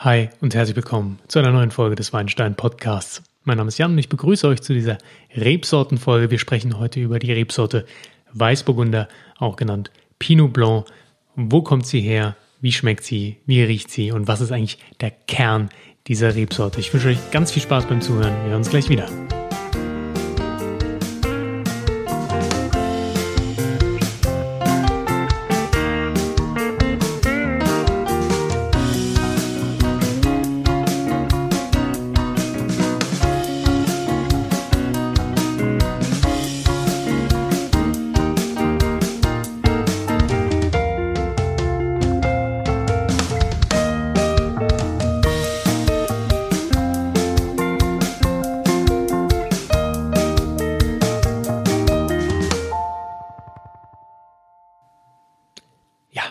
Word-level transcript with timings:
Hi 0.00 0.28
und 0.40 0.54
herzlich 0.54 0.76
willkommen 0.76 1.18
zu 1.26 1.40
einer 1.40 1.50
neuen 1.50 1.72
Folge 1.72 1.96
des 1.96 2.12
Weinstein 2.12 2.54
Podcasts. 2.54 3.20
Mein 3.42 3.56
Name 3.56 3.66
ist 3.66 3.78
Jan 3.78 3.90
und 3.90 3.98
ich 3.98 4.08
begrüße 4.08 4.46
euch 4.46 4.62
zu 4.62 4.72
dieser 4.72 4.96
Rebsortenfolge. 5.34 6.30
Wir 6.30 6.38
sprechen 6.38 6.78
heute 6.78 7.00
über 7.00 7.18
die 7.18 7.32
Rebsorte 7.32 7.84
Weißburgunder, 8.32 9.08
auch 9.38 9.56
genannt 9.56 9.90
Pinot 10.20 10.52
Blanc. 10.52 10.86
Wo 11.34 11.62
kommt 11.62 11.84
sie 11.84 12.00
her? 12.00 12.36
Wie 12.60 12.70
schmeckt 12.70 13.02
sie? 13.02 13.38
Wie 13.44 13.60
riecht 13.60 13.90
sie? 13.90 14.12
Und 14.12 14.28
was 14.28 14.40
ist 14.40 14.52
eigentlich 14.52 14.78
der 15.00 15.10
Kern 15.10 15.68
dieser 16.06 16.36
Rebsorte? 16.36 16.78
Ich 16.78 16.94
wünsche 16.94 17.08
euch 17.08 17.32
ganz 17.32 17.50
viel 17.50 17.62
Spaß 17.62 17.86
beim 17.86 18.00
Zuhören. 18.00 18.36
Wir 18.44 18.50
hören 18.50 18.58
uns 18.58 18.70
gleich 18.70 18.88
wieder. 18.88 19.08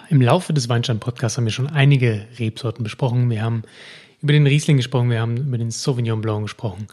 Im 0.09 0.21
Laufe 0.21 0.53
des 0.53 0.69
Weinstein-Podcasts 0.69 1.37
haben 1.37 1.45
wir 1.45 1.51
schon 1.51 1.67
einige 1.67 2.25
Rebsorten 2.39 2.83
besprochen. 2.83 3.29
Wir 3.29 3.41
haben 3.41 3.63
über 4.21 4.31
den 4.31 4.47
Riesling 4.47 4.77
gesprochen, 4.77 5.09
wir 5.09 5.19
haben 5.19 5.35
über 5.35 5.57
den 5.57 5.69
Sauvignon 5.69 6.21
Blanc 6.21 6.43
gesprochen, 6.43 6.87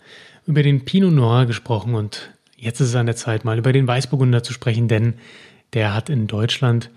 über 0.47 0.62
den 0.62 0.84
Pinot 0.84 1.12
Noir 1.12 1.47
gesprochen 1.47 1.94
und 1.94 2.30
jetzt 2.56 2.80
ist 2.80 2.88
es 2.88 2.97
an 2.97 3.06
der 3.06 3.16
Zeit, 3.16 3.44
mal 3.44 3.56
über 3.56 3.72
den 3.72 3.86
Weißburgunder 3.86 4.42
zu 4.42 4.53
sprechen, 4.53 4.88
denn 4.88 5.14
der 5.75 5.94
hat 5.94 6.11
in 6.11 6.27
Deutschland, 6.27 6.91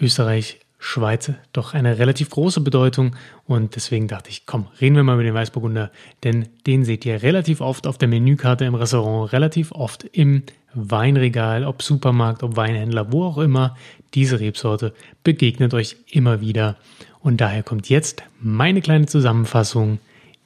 Österreich, 0.00 0.60
Schweiz 0.78 1.32
doch 1.52 1.74
eine 1.74 1.98
relativ 1.98 2.30
große 2.30 2.60
Bedeutung 2.60 3.16
und 3.46 3.74
deswegen 3.74 4.06
dachte 4.06 4.30
ich, 4.30 4.46
komm, 4.46 4.68
reden 4.80 4.94
wir 4.94 5.02
mal 5.02 5.14
über 5.14 5.24
den 5.24 5.34
Weißburgunder, 5.34 5.90
denn 6.22 6.48
den 6.66 6.84
seht 6.84 7.04
ihr 7.04 7.22
relativ 7.22 7.60
oft 7.60 7.86
auf 7.86 7.98
der 7.98 8.06
Menükarte 8.06 8.64
im 8.64 8.76
Restaurant, 8.76 9.32
relativ 9.32 9.72
oft 9.72 10.04
im 10.04 10.44
Weinregal, 10.74 11.64
ob 11.64 11.82
Supermarkt, 11.82 12.42
ob 12.42 12.56
Weinhändler, 12.56 13.12
wo 13.12 13.24
auch 13.24 13.38
immer. 13.38 13.76
Diese 14.14 14.40
Rebsorte 14.40 14.94
begegnet 15.24 15.74
euch 15.74 15.96
immer 16.10 16.40
wieder 16.40 16.76
und 17.20 17.40
daher 17.40 17.62
kommt 17.62 17.88
jetzt 17.88 18.22
meine 18.40 18.80
kleine 18.80 19.06
Zusammenfassung 19.06 19.98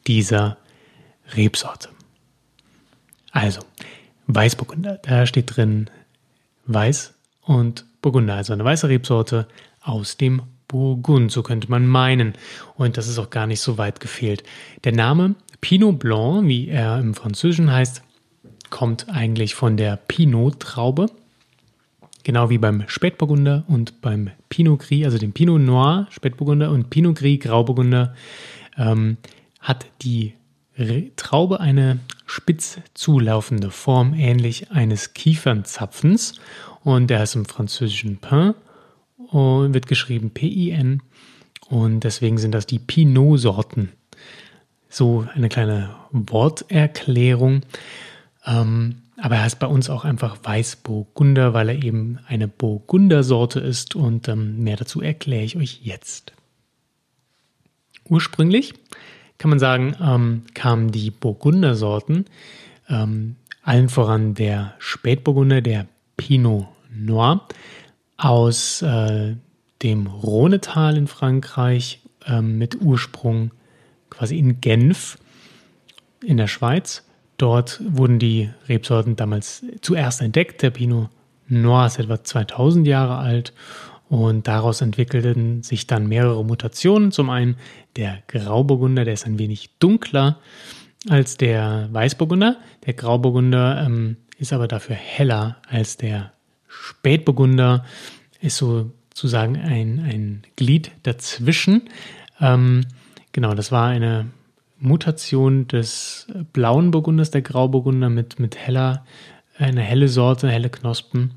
dieser 0.07 0.57
Rebsorte. 1.37 1.89
Also, 3.31 3.61
Weißburgunder, 4.27 4.99
da 5.03 5.27
steht 5.27 5.57
drin 5.57 5.91
Weiß 6.67 7.15
und 7.43 7.85
Burgunder, 8.03 8.35
also 8.35 8.53
eine 8.53 8.65
weiße 8.65 8.89
Rebsorte 8.89 9.47
aus 9.81 10.17
dem 10.17 10.43
Burgund, 10.69 11.31
so 11.31 11.43
könnte 11.43 11.71
man 11.71 11.87
meinen. 11.87 12.35
Und 12.77 12.97
das 12.97 13.09
ist 13.09 13.19
auch 13.19 13.31
gar 13.31 13.47
nicht 13.47 13.61
so 13.61 13.79
weit 13.79 14.01
gefehlt. 14.01 14.43
Der 14.85 14.93
Name 14.93 15.35
Pinot 15.61 15.99
Blanc, 15.99 16.49
wie 16.49 16.69
er 16.69 16.99
im 16.99 17.15
Französischen 17.15 17.71
heißt, 17.71 18.03
kommt 18.73 19.09
eigentlich 19.11 19.55
von 19.55 19.77
der 19.77 19.97
Pinot-Traube. 19.97 21.11
Genau 22.25 22.51
wie 22.51 22.59
beim 22.59 22.85
Spätburgunder 22.89 23.65
und 23.69 24.01
beim 24.01 24.31
Pinot 24.49 24.81
Gris, 24.81 25.05
also 25.05 25.19
dem 25.19 25.33
Pinot 25.33 25.61
Noir, 25.61 26.09
Spätburgunder 26.11 26.71
und 26.71 26.89
Pinot 26.89 27.17
Gris, 27.17 27.39
Grauburgunder, 27.41 28.15
ähm, 28.79 29.19
hat 29.61 29.87
die 30.01 30.33
Traube 31.17 31.61
eine 31.61 31.99
spitz 32.25 32.81
zulaufende 32.95 33.71
Form, 33.71 34.15
ähnlich 34.15 34.71
eines 34.71 35.13
Kiefernzapfens. 35.13 36.35
Und 36.83 37.09
der 37.09 37.19
heißt 37.21 37.37
im 37.37 37.45
Französischen 37.45 38.17
Pain 38.17 38.55
und 39.19 39.75
wird 39.75 39.87
geschrieben 39.87 40.31
P-I-N. 40.31 41.03
Und 41.69 42.01
deswegen 42.05 42.39
sind 42.39 42.55
das 42.55 42.67
die 42.67 42.79
Pinot-Sorten. 42.79 43.93
So 44.89 45.27
eine 45.35 45.51
kleine 45.51 45.91
Worterklärung. 46.11 47.61
Ähm, 48.47 49.03
aber 49.17 49.37
er 49.37 49.43
heißt 49.43 49.59
bei 49.59 49.67
uns 49.67 49.89
auch 49.89 50.05
einfach 50.05 50.39
Weißburgunder, 50.43 51.55
weil 51.55 51.69
er 51.69 51.83
eben 51.83 52.19
eine 52.27 52.49
Burgundersorte 52.49 53.61
ist. 53.61 53.95
Und 53.95 54.29
ähm, 54.29 54.63
mehr 54.63 54.77
dazu 54.77 55.01
erkläre 55.01 55.45
ich 55.45 55.57
euch 55.57 55.81
jetzt. 55.83 56.33
Ursprünglich 58.09 58.75
kann 59.39 59.51
man 59.51 59.59
sagen, 59.59 59.97
ähm, 60.01 60.43
kamen 60.55 60.93
die 60.93 61.11
Burgundersorten, 61.11 62.27
ähm, 62.89 63.37
allen 63.63 63.89
voran 63.89 64.35
der 64.35 64.75
Spätburgunder, 64.79 65.61
der 65.61 65.87
Pinot 66.17 66.67
Noir, 66.95 67.47
aus 68.17 68.83
äh, 68.83 69.37
dem 69.83 70.07
Rhonetal 70.07 70.97
in 70.97 71.07
Frankreich 71.07 72.01
äh, 72.27 72.41
mit 72.41 72.81
Ursprung 72.81 73.51
quasi 74.11 74.39
in 74.39 74.61
Genf 74.61 75.19
in 76.25 76.37
der 76.37 76.47
Schweiz. 76.47 77.05
Dort 77.39 77.81
wurden 77.85 78.19
die 78.19 78.51
Rebsorten 78.69 79.17
damals 79.17 79.65
zuerst 79.81 80.21
entdeckt. 80.21 80.63
Der 80.63 80.71
Pinot 80.71 81.09
Noir 81.49 81.87
ist 81.87 81.99
etwa 81.99 82.23
2000 82.23 82.87
Jahre 82.87 83.19
alt 83.19 83.53
und 84.09 84.47
daraus 84.47 84.81
entwickelten 84.81 85.63
sich 85.63 85.87
dann 85.87 86.07
mehrere 86.07 86.45
Mutationen. 86.45 87.13
Zum 87.13 87.31
einen 87.31 87.57
der 87.97 88.23
Grauburgunder, 88.29 89.05
der 89.05 89.15
ist 89.15 89.27
ein 89.27 89.39
wenig 89.39 89.71
dunkler 89.79 90.39
als 91.09 91.37
der 91.37 91.89
Weißburgunder. 91.93 92.59
Der 92.87 92.95
Grauburgunder 92.95 93.85
ähm, 93.85 94.17
ist 94.39 94.53
aber 94.53 94.69
dafür 94.69 94.97
heller 94.97 95.57
als 95.69 95.97
der 95.97 96.33
Spätburgunder 96.69 97.85
ist 98.41 98.57
sozusagen 98.57 99.57
ein, 99.57 100.01
ein 100.01 100.43
Glied 100.57 100.91
dazwischen. 101.03 101.89
Ähm, 102.41 102.87
genau, 103.33 103.55
das 103.55 103.71
war 103.73 103.89
eine 103.89 104.27
Mutation 104.83 105.69
des 105.69 106.27
blauen 106.53 106.91
Burgunders, 106.91 107.31
der 107.31 107.43
Grauburgunder 107.43 108.11
mit, 108.11 108.41
mit 108.41 108.57
heller, 108.57 109.05
eine 109.57 109.81
helle 109.81 110.09
Sorte, 110.09 110.51
helle 110.51 110.71
Knospen. 110.71 111.35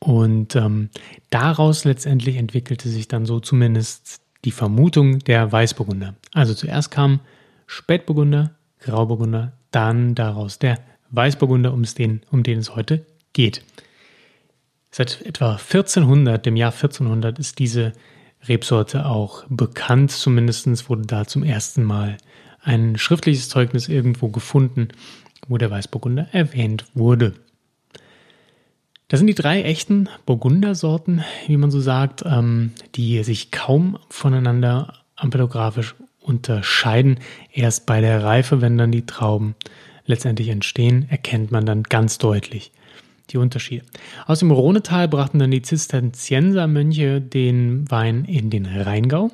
Und 0.00 0.56
ähm, 0.56 0.90
daraus 1.30 1.84
letztendlich 1.84 2.36
entwickelte 2.36 2.88
sich 2.88 3.08
dann 3.08 3.24
so 3.24 3.40
zumindest 3.40 4.20
die 4.44 4.50
Vermutung 4.50 5.20
der 5.20 5.50
Weißburgunder. 5.50 6.14
Also 6.32 6.54
zuerst 6.54 6.90
kam 6.90 7.20
Spätburgunder, 7.66 8.50
Grauburgunder, 8.80 9.52
dann 9.70 10.14
daraus 10.14 10.58
der 10.58 10.78
Weißburgunder, 11.10 11.72
um 11.72 11.84
den, 11.84 12.20
um 12.30 12.42
den 12.42 12.58
es 12.58 12.74
heute 12.74 13.06
geht. 13.32 13.62
Seit 14.90 15.22
etwa 15.22 15.52
1400, 15.52 16.44
dem 16.44 16.56
Jahr 16.56 16.72
1400, 16.72 17.38
ist 17.38 17.58
diese 17.58 17.92
Rebsorte 18.48 19.06
auch 19.06 19.44
bekannt. 19.48 20.10
Zumindest 20.10 20.88
wurde 20.88 21.06
da 21.06 21.26
zum 21.26 21.42
ersten 21.42 21.84
Mal 21.84 22.16
ein 22.62 22.96
schriftliches 22.96 23.48
Zeugnis 23.48 23.88
irgendwo 23.88 24.28
gefunden, 24.28 24.88
wo 25.48 25.58
der 25.58 25.70
Weißburgunder 25.70 26.28
erwähnt 26.32 26.86
wurde. 26.94 27.34
Das 29.08 29.20
sind 29.20 29.26
die 29.26 29.34
drei 29.34 29.62
echten 29.62 30.08
Burgundersorten, 30.24 31.24
wie 31.46 31.56
man 31.56 31.70
so 31.70 31.80
sagt, 31.80 32.24
ähm, 32.24 32.72
die 32.94 33.22
sich 33.22 33.50
kaum 33.50 33.98
voneinander 34.08 34.94
ampelographisch 35.14 35.94
unterscheiden. 36.20 37.20
Erst 37.52 37.86
bei 37.86 38.00
der 38.00 38.24
Reife, 38.24 38.60
wenn 38.60 38.78
dann 38.78 38.92
die 38.92 39.06
Trauben 39.06 39.54
letztendlich 40.06 40.48
entstehen, 40.48 41.06
erkennt 41.10 41.52
man 41.52 41.66
dann 41.66 41.82
ganz 41.82 42.18
deutlich, 42.18 42.72
die 43.30 43.38
Unterschiede. 43.38 43.84
Aus 44.26 44.40
dem 44.40 44.50
Rhonetal 44.50 45.08
brachten 45.08 45.38
dann 45.38 45.50
die 45.50 45.62
Zisterziensermönche 45.62 47.20
den 47.20 47.90
Wein 47.90 48.24
in 48.24 48.50
den 48.50 48.66
Rheingau 48.66 49.30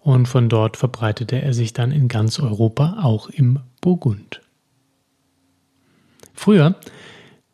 und 0.00 0.26
von 0.26 0.48
dort 0.48 0.76
verbreitete 0.76 1.40
er 1.40 1.54
sich 1.54 1.72
dann 1.72 1.90
in 1.90 2.08
ganz 2.08 2.38
Europa, 2.38 2.98
auch 3.02 3.28
im 3.28 3.60
Burgund. 3.80 4.40
Früher 6.34 6.74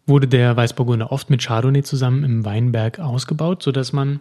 wurde 0.07 0.27
der 0.27 0.57
Weißburgunder 0.57 1.13
oft 1.13 1.31
mit 1.31 1.43
Chardonnay 1.43 1.83
zusammen 1.83 2.25
im 2.25 2.45
Weinberg 2.45 2.99
ausgebaut, 2.99 3.63
sodass 3.63 3.93
man 3.93 4.21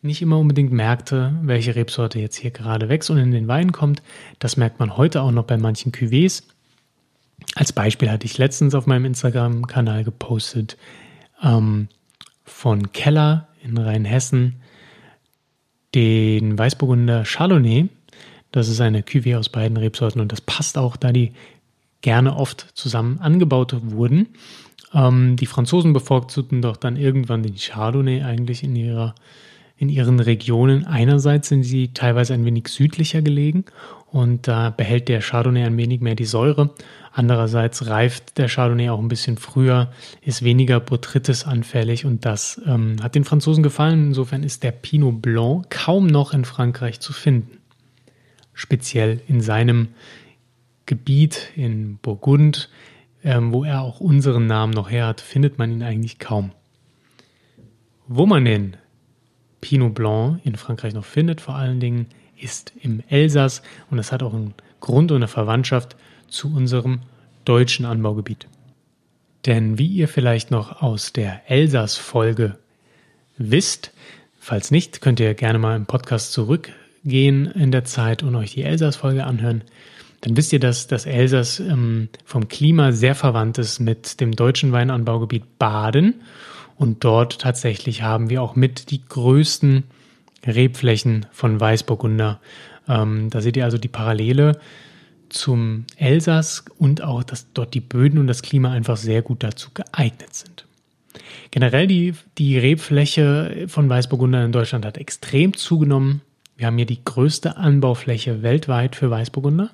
nicht 0.00 0.22
immer 0.22 0.38
unbedingt 0.38 0.72
merkte, 0.72 1.34
welche 1.42 1.74
Rebsorte 1.74 2.20
jetzt 2.20 2.36
hier 2.36 2.50
gerade 2.50 2.88
wächst 2.88 3.10
und 3.10 3.18
in 3.18 3.32
den 3.32 3.48
Wein 3.48 3.72
kommt. 3.72 4.02
Das 4.38 4.56
merkt 4.56 4.78
man 4.78 4.96
heute 4.96 5.22
auch 5.22 5.32
noch 5.32 5.44
bei 5.44 5.58
manchen 5.58 5.92
Cuvées. 5.92 6.44
Als 7.54 7.72
Beispiel 7.72 8.10
hatte 8.10 8.26
ich 8.26 8.38
letztens 8.38 8.74
auf 8.74 8.86
meinem 8.86 9.04
Instagram-Kanal 9.04 10.04
gepostet 10.04 10.76
ähm, 11.42 11.88
von 12.44 12.92
Keller 12.92 13.48
in 13.62 13.76
Rheinhessen 13.76 14.56
den 15.94 16.58
Weißburgunder 16.58 17.24
Chardonnay. 17.24 17.88
Das 18.52 18.68
ist 18.68 18.80
eine 18.80 19.02
Cuvée 19.02 19.36
aus 19.36 19.48
beiden 19.48 19.76
Rebsorten 19.76 20.20
und 20.20 20.32
das 20.32 20.40
passt 20.40 20.78
auch, 20.78 20.96
da 20.96 21.12
die 21.12 21.32
gerne 22.00 22.36
oft 22.36 22.68
zusammen 22.74 23.18
angebaut 23.20 23.74
wurden. 23.82 24.28
Ähm, 24.94 25.36
die 25.36 25.46
Franzosen 25.46 25.92
bevorzugten 25.92 26.62
doch 26.62 26.76
dann 26.76 26.96
irgendwann 26.96 27.42
den 27.42 27.56
Chardonnay 27.56 28.22
eigentlich 28.22 28.62
in 28.62 28.76
ihrer 28.76 29.14
in 29.80 29.88
ihren 29.88 30.18
Regionen. 30.18 30.86
Einerseits 30.86 31.48
sind 31.48 31.62
sie 31.62 31.92
teilweise 31.94 32.34
ein 32.34 32.44
wenig 32.44 32.66
südlicher 32.66 33.22
gelegen 33.22 33.64
und 34.10 34.48
da 34.48 34.70
behält 34.70 35.08
der 35.08 35.20
Chardonnay 35.20 35.64
ein 35.64 35.76
wenig 35.76 36.00
mehr 36.00 36.14
die 36.14 36.24
Säure. 36.24 36.70
Andererseits 37.12 37.86
reift 37.86 38.38
der 38.38 38.48
Chardonnay 38.48 38.90
auch 38.90 39.00
ein 39.00 39.08
bisschen 39.08 39.36
früher, 39.36 39.90
ist 40.22 40.42
weniger 40.42 40.80
Botrytis 40.80 41.44
anfällig 41.44 42.06
und 42.06 42.24
das 42.24 42.60
ähm, 42.66 42.96
hat 43.02 43.14
den 43.14 43.24
Franzosen 43.24 43.62
gefallen. 43.62 44.08
Insofern 44.08 44.42
ist 44.42 44.62
der 44.62 44.72
Pinot 44.72 45.20
Blanc 45.20 45.68
kaum 45.70 46.06
noch 46.06 46.32
in 46.32 46.44
Frankreich 46.44 47.00
zu 47.00 47.12
finden. 47.12 47.58
Speziell 48.54 49.20
in 49.28 49.40
seinem 49.40 49.88
Gebiet 50.86 51.50
in 51.54 51.98
Burgund, 51.98 52.70
ähm, 53.22 53.52
wo 53.52 53.64
er 53.64 53.82
auch 53.82 54.00
unseren 54.00 54.46
Namen 54.46 54.72
noch 54.72 54.90
her 54.90 55.06
hat, 55.06 55.20
findet 55.20 55.58
man 55.58 55.70
ihn 55.70 55.82
eigentlich 55.82 56.18
kaum. 56.18 56.52
Wo 58.06 58.24
man 58.26 58.44
den 58.44 58.76
Pinot 59.60 59.94
Blanc 59.94 60.40
in 60.44 60.56
Frankreich 60.56 60.94
noch 60.94 61.04
findet, 61.04 61.40
vor 61.40 61.56
allen 61.56 61.80
Dingen, 61.80 62.06
ist 62.40 62.72
im 62.80 63.02
Elsass 63.08 63.62
und 63.90 63.96
das 63.96 64.12
hat 64.12 64.22
auch 64.22 64.34
einen 64.34 64.54
Grund 64.80 65.10
und 65.10 65.16
eine 65.16 65.28
Verwandtschaft 65.28 65.96
zu 66.28 66.54
unserem 66.54 67.00
deutschen 67.44 67.84
Anbaugebiet. 67.84 68.46
Denn 69.46 69.78
wie 69.78 69.86
ihr 69.86 70.08
vielleicht 70.08 70.50
noch 70.50 70.82
aus 70.82 71.12
der 71.12 71.50
Elsass-Folge 71.50 72.56
wisst, 73.38 73.92
falls 74.38 74.70
nicht, 74.70 75.00
könnt 75.00 75.20
ihr 75.20 75.34
gerne 75.34 75.58
mal 75.58 75.76
im 75.76 75.86
Podcast 75.86 76.32
zurückgehen 76.32 77.46
in 77.46 77.70
der 77.70 77.84
Zeit 77.84 78.22
und 78.22 78.34
euch 78.34 78.52
die 78.52 78.64
Elsass-Folge 78.64 79.24
anhören. 79.24 79.62
Dann 80.20 80.36
wisst 80.36 80.52
ihr, 80.52 80.60
dass 80.60 80.88
das 80.88 81.06
Elsass 81.06 81.60
ähm, 81.60 82.08
vom 82.24 82.48
Klima 82.48 82.92
sehr 82.92 83.14
verwandt 83.14 83.58
ist 83.58 83.78
mit 83.78 84.20
dem 84.20 84.32
deutschen 84.32 84.72
Weinanbaugebiet 84.72 85.58
Baden. 85.58 86.22
Und 86.76 87.04
dort 87.04 87.40
tatsächlich 87.40 88.02
haben 88.02 88.28
wir 88.28 88.42
auch 88.42 88.56
mit 88.56 88.90
die 88.90 89.04
größten 89.04 89.84
Rebflächen 90.46 91.26
von 91.32 91.60
Weißburgunder. 91.60 92.40
Ähm, 92.88 93.30
da 93.30 93.40
seht 93.40 93.56
ihr 93.56 93.64
also 93.64 93.78
die 93.78 93.88
Parallele 93.88 94.58
zum 95.28 95.84
Elsass 95.96 96.64
und 96.78 97.02
auch, 97.02 97.22
dass 97.22 97.52
dort 97.52 97.74
die 97.74 97.80
Böden 97.80 98.18
und 98.18 98.26
das 98.26 98.42
Klima 98.42 98.70
einfach 98.70 98.96
sehr 98.96 99.22
gut 99.22 99.42
dazu 99.42 99.70
geeignet 99.74 100.34
sind. 100.34 100.66
Generell 101.50 101.86
die, 101.86 102.14
die 102.38 102.58
Rebfläche 102.58 103.66
von 103.68 103.88
Weißburgunder 103.88 104.44
in 104.44 104.52
Deutschland 104.52 104.84
hat 104.84 104.98
extrem 104.98 105.54
zugenommen. 105.54 106.22
Wir 106.56 106.66
haben 106.66 106.76
hier 106.76 106.86
die 106.86 107.04
größte 107.04 107.56
Anbaufläche 107.56 108.42
weltweit 108.42 108.96
für 108.96 109.10
Weißburgunder. 109.10 109.70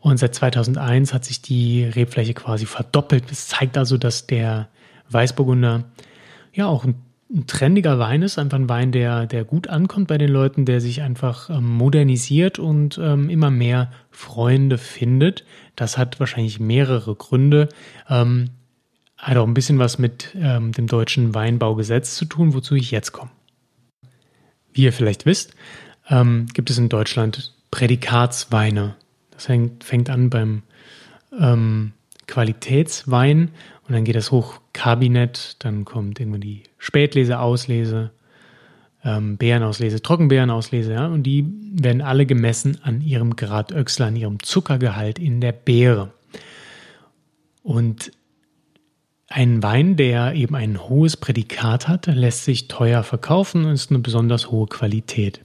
Und 0.00 0.18
seit 0.18 0.34
2001 0.34 1.14
hat 1.14 1.24
sich 1.24 1.40
die 1.40 1.84
Rebfläche 1.84 2.34
quasi 2.34 2.66
verdoppelt. 2.66 3.30
Das 3.30 3.48
zeigt 3.48 3.78
also, 3.78 3.96
dass 3.96 4.26
der 4.26 4.68
Weißburgunder 5.08 5.84
ja 6.52 6.66
auch 6.66 6.84
ein 6.84 6.94
ein 7.32 7.46
trendiger 7.46 7.98
Wein 7.98 8.22
ist, 8.22 8.38
einfach 8.38 8.58
ein 8.58 8.68
Wein, 8.68 8.92
der, 8.92 9.26
der 9.26 9.44
gut 9.44 9.68
ankommt 9.68 10.08
bei 10.08 10.18
den 10.18 10.30
Leuten, 10.30 10.66
der 10.66 10.80
sich 10.80 11.02
einfach 11.02 11.50
ähm, 11.50 11.66
modernisiert 11.66 12.58
und 12.58 12.98
ähm, 12.98 13.30
immer 13.30 13.50
mehr 13.50 13.90
Freunde 14.10 14.78
findet. 14.78 15.44
Das 15.74 15.96
hat 15.96 16.20
wahrscheinlich 16.20 16.60
mehrere 16.60 17.14
Gründe. 17.14 17.68
Ähm, 18.08 18.50
hat 19.16 19.36
auch 19.38 19.46
ein 19.46 19.54
bisschen 19.54 19.78
was 19.78 19.98
mit 19.98 20.36
ähm, 20.38 20.72
dem 20.72 20.86
deutschen 20.86 21.34
Weinbaugesetz 21.34 22.14
zu 22.16 22.26
tun, 22.26 22.52
wozu 22.52 22.74
ich 22.74 22.90
jetzt 22.90 23.12
komme. 23.12 23.30
Wie 24.72 24.82
ihr 24.82 24.92
vielleicht 24.92 25.24
wisst, 25.24 25.54
ähm, 26.10 26.46
gibt 26.52 26.68
es 26.68 26.78
in 26.78 26.88
Deutschland 26.88 27.54
Prädikatsweine. 27.70 28.96
Das 29.30 29.46
fängt, 29.46 29.82
fängt 29.82 30.10
an 30.10 30.30
beim 30.30 30.62
ähm, 31.38 31.92
Qualitätswein 32.26 33.50
und 33.86 33.94
dann 33.94 34.04
geht 34.04 34.16
das 34.16 34.30
hoch 34.30 34.60
Kabinett, 34.72 35.56
dann 35.60 35.84
kommt 35.84 36.20
irgendwann 36.20 36.40
die 36.40 36.62
Spätlese, 36.84 37.38
Auslese, 37.38 38.10
ähm, 39.06 39.38
Beerenauslese, 39.38 40.02
Trockenbeerenauslese, 40.02 40.92
ja, 40.92 41.06
und 41.06 41.22
die 41.22 41.46
werden 41.72 42.02
alle 42.02 42.26
gemessen 42.26 42.76
an 42.82 43.00
ihrem 43.00 43.36
Grad 43.36 43.72
Öxler, 43.72 44.06
an 44.06 44.16
ihrem 44.16 44.42
Zuckergehalt 44.42 45.18
in 45.18 45.40
der 45.40 45.52
Beere. 45.52 46.12
Und 47.62 48.12
ein 49.28 49.62
Wein, 49.62 49.96
der 49.96 50.34
eben 50.34 50.54
ein 50.54 50.78
hohes 50.86 51.16
Prädikat 51.16 51.88
hat, 51.88 52.04
lässt 52.04 52.44
sich 52.44 52.68
teuer 52.68 53.02
verkaufen 53.02 53.64
und 53.64 53.72
ist 53.72 53.90
eine 53.90 54.00
besonders 54.00 54.50
hohe 54.50 54.66
Qualität. 54.66 55.40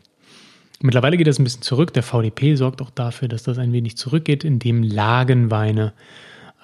Mittlerweile 0.81 1.15
geht 1.15 1.27
das 1.27 1.39
ein 1.39 1.45
bisschen 1.45 1.61
zurück. 1.61 1.93
Der 1.93 2.03
VDP 2.03 2.55
sorgt 2.55 2.81
auch 2.81 2.89
dafür, 2.89 3.29
dass 3.29 3.43
das 3.43 3.57
ein 3.57 3.71
wenig 3.71 3.95
zurückgeht, 3.95 4.43
indem 4.43 4.83
Lagenweine 4.83 5.93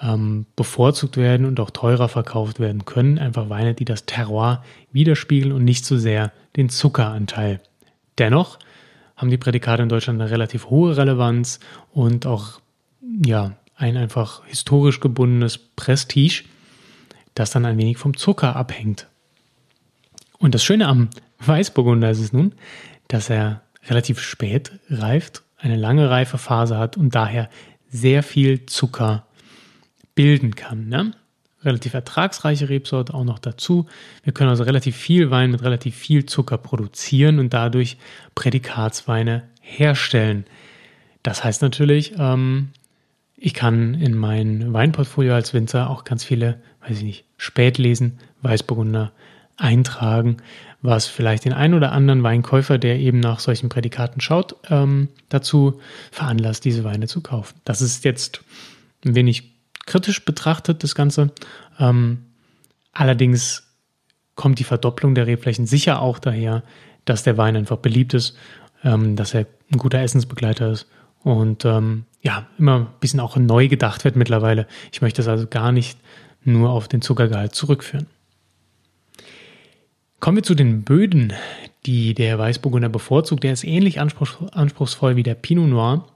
ähm, 0.02 0.46
bevorzugt 0.56 1.16
werden 1.16 1.46
und 1.46 1.60
auch 1.60 1.70
teurer 1.70 2.08
verkauft 2.08 2.60
werden 2.60 2.84
können. 2.84 3.18
Einfach 3.18 3.48
Weine, 3.48 3.74
die 3.74 3.84
das 3.84 4.06
Terroir 4.06 4.62
widerspiegeln 4.92 5.52
und 5.52 5.64
nicht 5.64 5.84
so 5.84 5.96
sehr 5.96 6.32
den 6.56 6.68
Zuckeranteil. 6.68 7.60
Dennoch 8.18 8.58
haben 9.16 9.30
die 9.30 9.38
Prädikate 9.38 9.82
in 9.82 9.88
Deutschland 9.88 10.20
eine 10.20 10.30
relativ 10.30 10.68
hohe 10.68 10.96
Relevanz 10.96 11.60
und 11.92 12.26
auch 12.26 12.60
ja, 13.24 13.52
ein 13.76 13.96
einfach 13.96 14.44
historisch 14.46 15.00
gebundenes 15.00 15.58
Prestige, 15.58 16.44
das 17.34 17.50
dann 17.50 17.64
ein 17.64 17.78
wenig 17.78 17.98
vom 17.98 18.16
Zucker 18.16 18.56
abhängt. 18.56 19.06
Und 20.38 20.54
das 20.54 20.64
Schöne 20.64 20.88
am 20.88 21.08
Weißburgunder 21.38 22.10
ist 22.10 22.20
es 22.20 22.32
nun, 22.32 22.54
dass 23.08 23.30
er 23.30 23.62
relativ 23.86 24.20
spät 24.20 24.72
reift, 24.90 25.42
eine 25.58 25.76
lange 25.76 26.10
Reifephase 26.10 26.76
hat 26.76 26.96
und 26.96 27.14
daher 27.14 27.48
sehr 27.88 28.22
viel 28.22 28.66
Zucker 28.66 29.25
bilden 30.16 30.56
kann. 30.56 30.88
Ne? 30.88 31.12
Relativ 31.62 31.94
ertragsreiche 31.94 32.68
Rebsorte 32.68 33.14
auch 33.14 33.24
noch 33.24 33.38
dazu. 33.38 33.86
Wir 34.24 34.32
können 34.32 34.50
also 34.50 34.64
relativ 34.64 34.96
viel 34.96 35.30
Wein 35.30 35.52
mit 35.52 35.62
relativ 35.62 35.94
viel 35.94 36.26
Zucker 36.26 36.58
produzieren 36.58 37.38
und 37.38 37.54
dadurch 37.54 37.96
Prädikatsweine 38.34 39.44
herstellen. 39.60 40.46
Das 41.22 41.44
heißt 41.44 41.62
natürlich, 41.62 42.14
ähm, 42.18 42.70
ich 43.36 43.54
kann 43.54 43.94
in 43.94 44.16
mein 44.16 44.72
Weinportfolio 44.72 45.34
als 45.34 45.54
Winzer 45.54 45.90
auch 45.90 46.04
ganz 46.04 46.24
viele, 46.24 46.60
weiß 46.80 46.98
ich 46.98 47.04
nicht, 47.04 47.24
Spätlesen, 47.36 48.18
Weißburgunder 48.42 49.12
eintragen, 49.56 50.38
was 50.82 51.06
vielleicht 51.06 51.44
den 51.44 51.52
einen 51.52 51.74
oder 51.74 51.92
anderen 51.92 52.22
Weinkäufer, 52.22 52.78
der 52.78 52.98
eben 52.98 53.20
nach 53.20 53.40
solchen 53.40 53.68
Prädikaten 53.68 54.20
schaut, 54.20 54.56
ähm, 54.70 55.08
dazu 55.28 55.80
veranlasst, 56.12 56.64
diese 56.64 56.84
Weine 56.84 57.08
zu 57.08 57.20
kaufen. 57.22 57.58
Das 57.64 57.82
ist 57.82 58.04
jetzt 58.04 58.42
ein 59.04 59.14
wenig 59.14 59.55
kritisch 59.86 60.24
betrachtet, 60.24 60.82
das 60.82 60.94
Ganze. 60.94 61.32
Ähm, 61.78 62.24
allerdings 62.92 63.66
kommt 64.34 64.58
die 64.58 64.64
Verdopplung 64.64 65.14
der 65.14 65.26
Rebflächen 65.26 65.66
sicher 65.66 66.02
auch 66.02 66.18
daher, 66.18 66.62
dass 67.04 67.22
der 67.22 67.38
Wein 67.38 67.56
einfach 67.56 67.78
beliebt 67.78 68.14
ist, 68.14 68.36
ähm, 68.84 69.16
dass 69.16 69.34
er 69.34 69.46
ein 69.72 69.78
guter 69.78 70.00
Essensbegleiter 70.00 70.70
ist 70.70 70.86
und 71.22 71.64
ähm, 71.64 72.04
ja, 72.22 72.46
immer 72.58 72.80
ein 72.80 72.86
bisschen 73.00 73.20
auch 73.20 73.36
neu 73.36 73.68
gedacht 73.68 74.04
wird 74.04 74.16
mittlerweile. 74.16 74.66
Ich 74.92 75.00
möchte 75.00 75.22
es 75.22 75.28
also 75.28 75.46
gar 75.46 75.72
nicht 75.72 75.98
nur 76.44 76.70
auf 76.70 76.88
den 76.88 77.02
Zuckergehalt 77.02 77.54
zurückführen. 77.54 78.06
Kommen 80.20 80.36
wir 80.36 80.42
zu 80.42 80.54
den 80.54 80.82
Böden, 80.82 81.32
die 81.84 82.14
der 82.14 82.38
Weißburgunder 82.38 82.88
bevorzugt. 82.88 83.44
Der 83.44 83.52
ist 83.52 83.64
ähnlich 83.64 84.00
anspruchsvoll 84.00 85.16
wie 85.16 85.22
der 85.22 85.34
Pinot 85.34 85.68
Noir. 85.68 86.06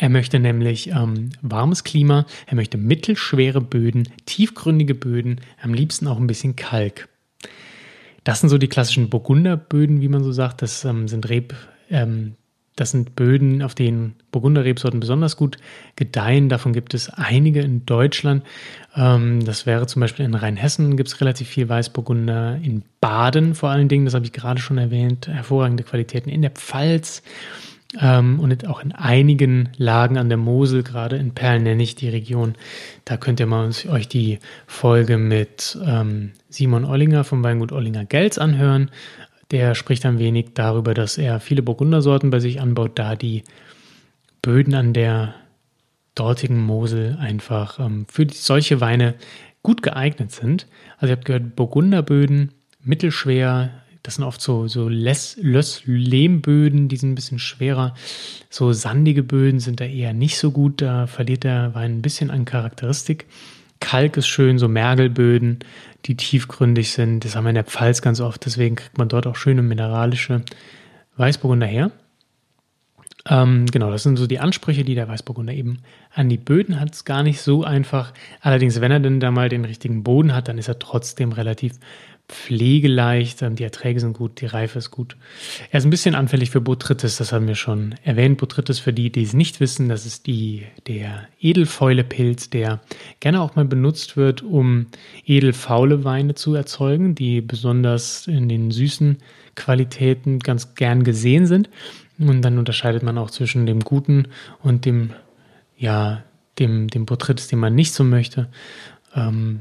Er 0.00 0.08
möchte 0.08 0.38
nämlich 0.38 0.90
ähm, 0.90 1.30
warmes 1.42 1.82
Klima, 1.82 2.24
er 2.46 2.54
möchte 2.54 2.78
mittelschwere 2.78 3.60
Böden, 3.60 4.08
tiefgründige 4.26 4.94
Böden, 4.94 5.40
am 5.60 5.74
liebsten 5.74 6.06
auch 6.06 6.18
ein 6.18 6.28
bisschen 6.28 6.54
Kalk. 6.54 7.08
Das 8.22 8.40
sind 8.40 8.48
so 8.48 8.58
die 8.58 8.68
klassischen 8.68 9.10
Burgunderböden, 9.10 10.00
wie 10.00 10.08
man 10.08 10.22
so 10.22 10.30
sagt. 10.30 10.62
Das 10.62 10.84
ähm, 10.84 11.08
sind 11.08 11.28
Reb, 11.28 11.54
ähm, 11.90 12.36
das 12.76 12.92
sind 12.92 13.16
Böden, 13.16 13.60
auf 13.60 13.74
denen 13.74 14.14
Burgunderrebsorten 14.30 15.00
besonders 15.00 15.36
gut 15.36 15.56
gedeihen. 15.96 16.48
Davon 16.48 16.72
gibt 16.72 16.94
es 16.94 17.10
einige 17.10 17.60
in 17.60 17.84
Deutschland. 17.84 18.44
Ähm, 18.94 19.44
das 19.44 19.66
wäre 19.66 19.88
zum 19.88 19.98
Beispiel 19.98 20.24
in 20.24 20.34
Rheinhessen 20.34 20.96
gibt 20.96 21.08
es 21.08 21.20
relativ 21.20 21.48
viel 21.48 21.68
Weißburgunder. 21.68 22.60
In 22.62 22.84
Baden 23.00 23.56
vor 23.56 23.70
allen 23.70 23.88
Dingen, 23.88 24.04
das 24.04 24.14
habe 24.14 24.26
ich 24.26 24.32
gerade 24.32 24.60
schon 24.60 24.78
erwähnt, 24.78 25.26
hervorragende 25.26 25.82
Qualitäten. 25.82 26.30
In 26.30 26.42
der 26.42 26.52
Pfalz 26.52 27.24
ähm, 28.00 28.38
und 28.38 28.66
auch 28.68 28.82
in 28.82 28.92
einigen 28.92 29.70
Lagen 29.76 30.18
an 30.18 30.28
der 30.28 30.38
Mosel, 30.38 30.82
gerade 30.82 31.16
in 31.16 31.32
Perl 31.32 31.60
nenne 31.60 31.82
ich 31.82 31.94
die 31.94 32.08
Region. 32.08 32.54
Da 33.04 33.16
könnt 33.16 33.40
ihr 33.40 33.46
mal 33.46 33.70
euch 33.88 34.08
die 34.08 34.38
Folge 34.66 35.16
mit 35.16 35.78
ähm, 35.84 36.32
Simon 36.50 36.84
Ollinger 36.84 37.24
vom 37.24 37.42
Weingut 37.42 37.72
Ollinger 37.72 38.04
Gels 38.04 38.38
anhören. 38.38 38.90
Der 39.50 39.74
spricht 39.74 40.04
ein 40.04 40.18
wenig 40.18 40.48
darüber, 40.52 40.92
dass 40.92 41.16
er 41.16 41.40
viele 41.40 41.62
Burgundersorten 41.62 42.28
bei 42.28 42.40
sich 42.40 42.60
anbaut, 42.60 42.98
da 42.98 43.16
die 43.16 43.44
Böden 44.42 44.74
an 44.74 44.92
der 44.92 45.34
dortigen 46.14 46.60
Mosel 46.60 47.16
einfach 47.18 47.78
ähm, 47.78 48.04
für 48.08 48.26
solche 48.30 48.80
Weine 48.82 49.14
gut 49.62 49.82
geeignet 49.82 50.32
sind. 50.32 50.66
Also 50.98 51.12
ihr 51.12 51.16
habt 51.16 51.24
gehört, 51.24 51.56
Burgunderböden, 51.56 52.52
mittelschwer, 52.82 53.70
das 54.08 54.14
sind 54.14 54.24
oft 54.24 54.40
so, 54.40 54.68
so 54.68 54.88
Löss-Lehmböden, 54.88 56.88
die 56.88 56.96
sind 56.96 57.10
ein 57.10 57.14
bisschen 57.14 57.38
schwerer. 57.38 57.92
So 58.48 58.72
sandige 58.72 59.22
Böden 59.22 59.60
sind 59.60 59.80
da 59.80 59.84
eher 59.84 60.14
nicht 60.14 60.38
so 60.38 60.50
gut. 60.50 60.80
Da 60.80 61.06
verliert 61.06 61.44
der 61.44 61.74
Wein 61.74 61.98
ein 61.98 62.00
bisschen 62.00 62.30
an 62.30 62.46
Charakteristik. 62.46 63.26
Kalk 63.80 64.16
ist 64.16 64.26
schön, 64.26 64.58
so 64.58 64.66
Mergelböden, 64.66 65.58
die 66.06 66.16
tiefgründig 66.16 66.92
sind. 66.92 67.26
Das 67.26 67.36
haben 67.36 67.44
wir 67.44 67.50
in 67.50 67.56
der 67.56 67.64
Pfalz 67.64 68.00
ganz 68.00 68.22
oft, 68.22 68.46
deswegen 68.46 68.76
kriegt 68.76 68.96
man 68.96 69.10
dort 69.10 69.26
auch 69.26 69.36
schöne 69.36 69.60
mineralische 69.60 70.40
Weißburgunder 71.18 71.66
her. 71.66 71.90
Ähm, 73.28 73.66
genau, 73.66 73.90
das 73.90 74.04
sind 74.04 74.16
so 74.16 74.26
die 74.26 74.38
Ansprüche, 74.38 74.84
die 74.84 74.94
der 74.94 75.08
Weißburgunder 75.08 75.52
eben 75.52 75.80
an 76.14 76.30
die 76.30 76.38
Böden 76.38 76.80
hat. 76.80 76.94
Es 76.94 77.04
gar 77.04 77.22
nicht 77.22 77.42
so 77.42 77.62
einfach. 77.62 78.14
Allerdings, 78.40 78.80
wenn 78.80 78.90
er 78.90 79.00
denn 79.00 79.20
da 79.20 79.30
mal 79.30 79.50
den 79.50 79.66
richtigen 79.66 80.02
Boden 80.02 80.34
hat, 80.34 80.48
dann 80.48 80.56
ist 80.56 80.68
er 80.68 80.78
trotzdem 80.78 81.32
relativ 81.32 81.74
pflegeleicht, 82.28 83.40
die 83.40 83.64
Erträge 83.64 84.00
sind 84.00 84.12
gut, 84.12 84.42
die 84.42 84.46
Reife 84.46 84.78
ist 84.78 84.90
gut. 84.90 85.16
Er 85.70 85.78
ist 85.78 85.84
ein 85.84 85.90
bisschen 85.90 86.14
anfällig 86.14 86.50
für 86.50 86.60
Botrytis, 86.60 87.16
das 87.16 87.32
haben 87.32 87.48
wir 87.48 87.54
schon 87.54 87.94
erwähnt. 88.04 88.36
Botrytis, 88.38 88.78
für 88.78 88.92
die, 88.92 89.10
die 89.10 89.22
es 89.22 89.32
nicht 89.32 89.60
wissen, 89.60 89.88
das 89.88 90.04
ist 90.04 90.26
die, 90.26 90.66
der 90.86 91.26
Edelfäulepilz, 91.40 92.50
der 92.50 92.80
gerne 93.20 93.40
auch 93.40 93.56
mal 93.56 93.64
benutzt 93.64 94.18
wird, 94.18 94.42
um 94.42 94.86
edelfaule 95.24 96.04
Weine 96.04 96.34
zu 96.34 96.54
erzeugen, 96.54 97.14
die 97.14 97.40
besonders 97.40 98.26
in 98.26 98.48
den 98.48 98.70
süßen 98.70 99.16
Qualitäten 99.54 100.38
ganz 100.38 100.74
gern 100.74 101.04
gesehen 101.04 101.46
sind. 101.46 101.70
Und 102.18 102.42
dann 102.42 102.58
unterscheidet 102.58 103.02
man 103.02 103.16
auch 103.16 103.30
zwischen 103.30 103.64
dem 103.64 103.80
guten 103.80 104.28
und 104.62 104.84
dem, 104.84 105.12
ja, 105.78 106.24
dem, 106.58 106.88
dem 106.88 107.06
Botrytis, 107.06 107.48
den 107.48 107.58
man 107.58 107.74
nicht 107.74 107.94
so 107.94 108.04
möchte. 108.04 108.48
Ähm, 109.14 109.60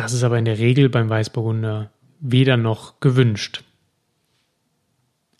das 0.00 0.14
ist 0.14 0.22
aber 0.22 0.38
in 0.38 0.46
der 0.46 0.58
Regel 0.58 0.88
beim 0.88 1.10
Weißburgunder 1.10 1.90
weder 2.20 2.56
noch 2.56 3.00
gewünscht. 3.00 3.64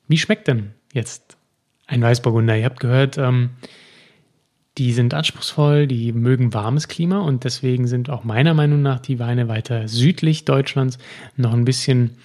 Wie 0.07 0.19
schmeckt 0.19 0.49
denn 0.49 0.73
jetzt 0.93 1.39
ein 1.87 2.03
Weißburgunder? 2.03 2.59
Ihr 2.59 2.67
habt 2.67 2.81
gehört, 2.81 3.17
ähm, 3.17 3.51
die 4.77 4.93
sind 4.93 5.15
anspruchsvoll, 5.15 5.87
die 5.87 6.13
mögen 6.13 6.53
warmes 6.53 6.89
Klima 6.89 7.21
und 7.21 7.45
deswegen 7.45 7.87
sind 7.87 8.11
auch 8.11 8.23
meiner 8.23 8.53
Meinung 8.53 8.83
nach 8.83 9.01
die 9.01 9.19
Weine 9.19 9.49
weiter 9.49 9.89
südlich 9.89 10.45
Deutschlands 10.45 10.99
noch 11.37 11.55
ein 11.55 11.65
bisschen 11.65 12.19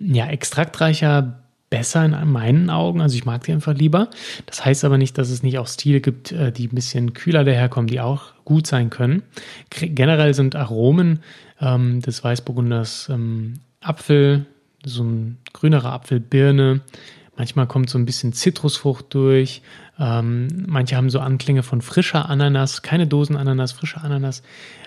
ja, 0.00 0.26
extraktreicher, 0.26 1.43
besser 1.74 2.04
in 2.04 2.30
meinen 2.30 2.70
Augen. 2.70 3.00
Also 3.00 3.16
ich 3.16 3.24
mag 3.24 3.42
die 3.42 3.52
einfach 3.52 3.74
lieber. 3.74 4.08
Das 4.46 4.64
heißt 4.64 4.84
aber 4.84 4.96
nicht, 4.96 5.18
dass 5.18 5.28
es 5.28 5.42
nicht 5.42 5.58
auch 5.58 5.66
Stile 5.66 6.00
gibt, 6.00 6.30
äh, 6.30 6.52
die 6.52 6.68
ein 6.68 6.74
bisschen 6.74 7.14
kühler 7.14 7.42
daherkommen, 7.42 7.88
die 7.88 8.00
auch 8.00 8.26
gut 8.44 8.68
sein 8.68 8.90
können. 8.90 9.24
Generell 9.70 10.34
sind 10.34 10.54
Aromen 10.54 11.18
ähm, 11.60 12.00
des 12.00 12.22
Weißburgunders 12.22 13.08
ähm, 13.10 13.54
Apfel, 13.80 14.46
so 14.84 15.02
ein 15.02 15.38
grünerer 15.52 15.92
Apfel, 15.92 16.20
Birne. 16.20 16.80
Manchmal 17.36 17.66
kommt 17.66 17.90
so 17.90 17.98
ein 17.98 18.06
bisschen 18.06 18.32
Zitrusfrucht 18.32 19.12
durch. 19.12 19.60
Ähm, 19.98 20.46
manche 20.68 20.94
haben 20.94 21.10
so 21.10 21.18
Anklänge 21.18 21.64
von 21.64 21.82
frischer 21.82 22.30
Ananas, 22.30 22.82
keine 22.82 23.08
Dosenananas, 23.08 23.72
frischer 23.72 24.04
Ananas. 24.04 24.44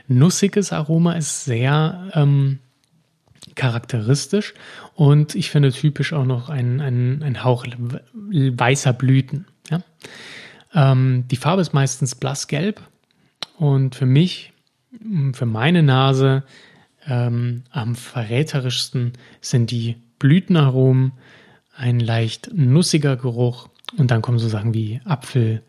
Nussiges 0.08 0.72
Aroma 0.72 1.14
ist 1.14 1.44
sehr 1.44 2.08
ähm, 2.14 2.60
charakteristisch 3.56 4.54
und 4.96 5.36
ich 5.36 5.50
finde 5.50 5.72
typisch 5.72 6.14
auch 6.14 6.26
noch 6.26 6.50
ein, 6.50 6.80
ein, 6.82 7.24
ein 7.24 7.44
Hauch 7.44 7.66
weißer 7.66 8.94
Blüten. 8.94 9.46
Ja? 9.70 9.82
Ähm, 10.74 11.26
die 11.30 11.36
Farbe 11.36 11.62
ist 11.62 11.74
meistens 11.74 12.16
blassgelb 12.16 12.82
und 13.58 13.96
für 13.96 14.06
mich, 14.06 14.54
für 15.34 15.46
meine 15.46 15.84
Nase, 15.84 16.44
ähm, 17.08 17.64
am 17.72 17.96
verräterischsten 17.96 19.14
sind 19.42 19.72
die 19.72 19.98
Blütenaromen, 20.20 21.14
ein 21.76 22.00
leicht 22.00 22.52
nussiger 22.54 23.16
Geruch 23.16 23.70
und 23.98 24.12
dann 24.12 24.22
kommen 24.22 24.40
so 24.40 24.50
Sachen 24.50 24.74
wie 24.74 25.00
Apfel, 25.06 25.64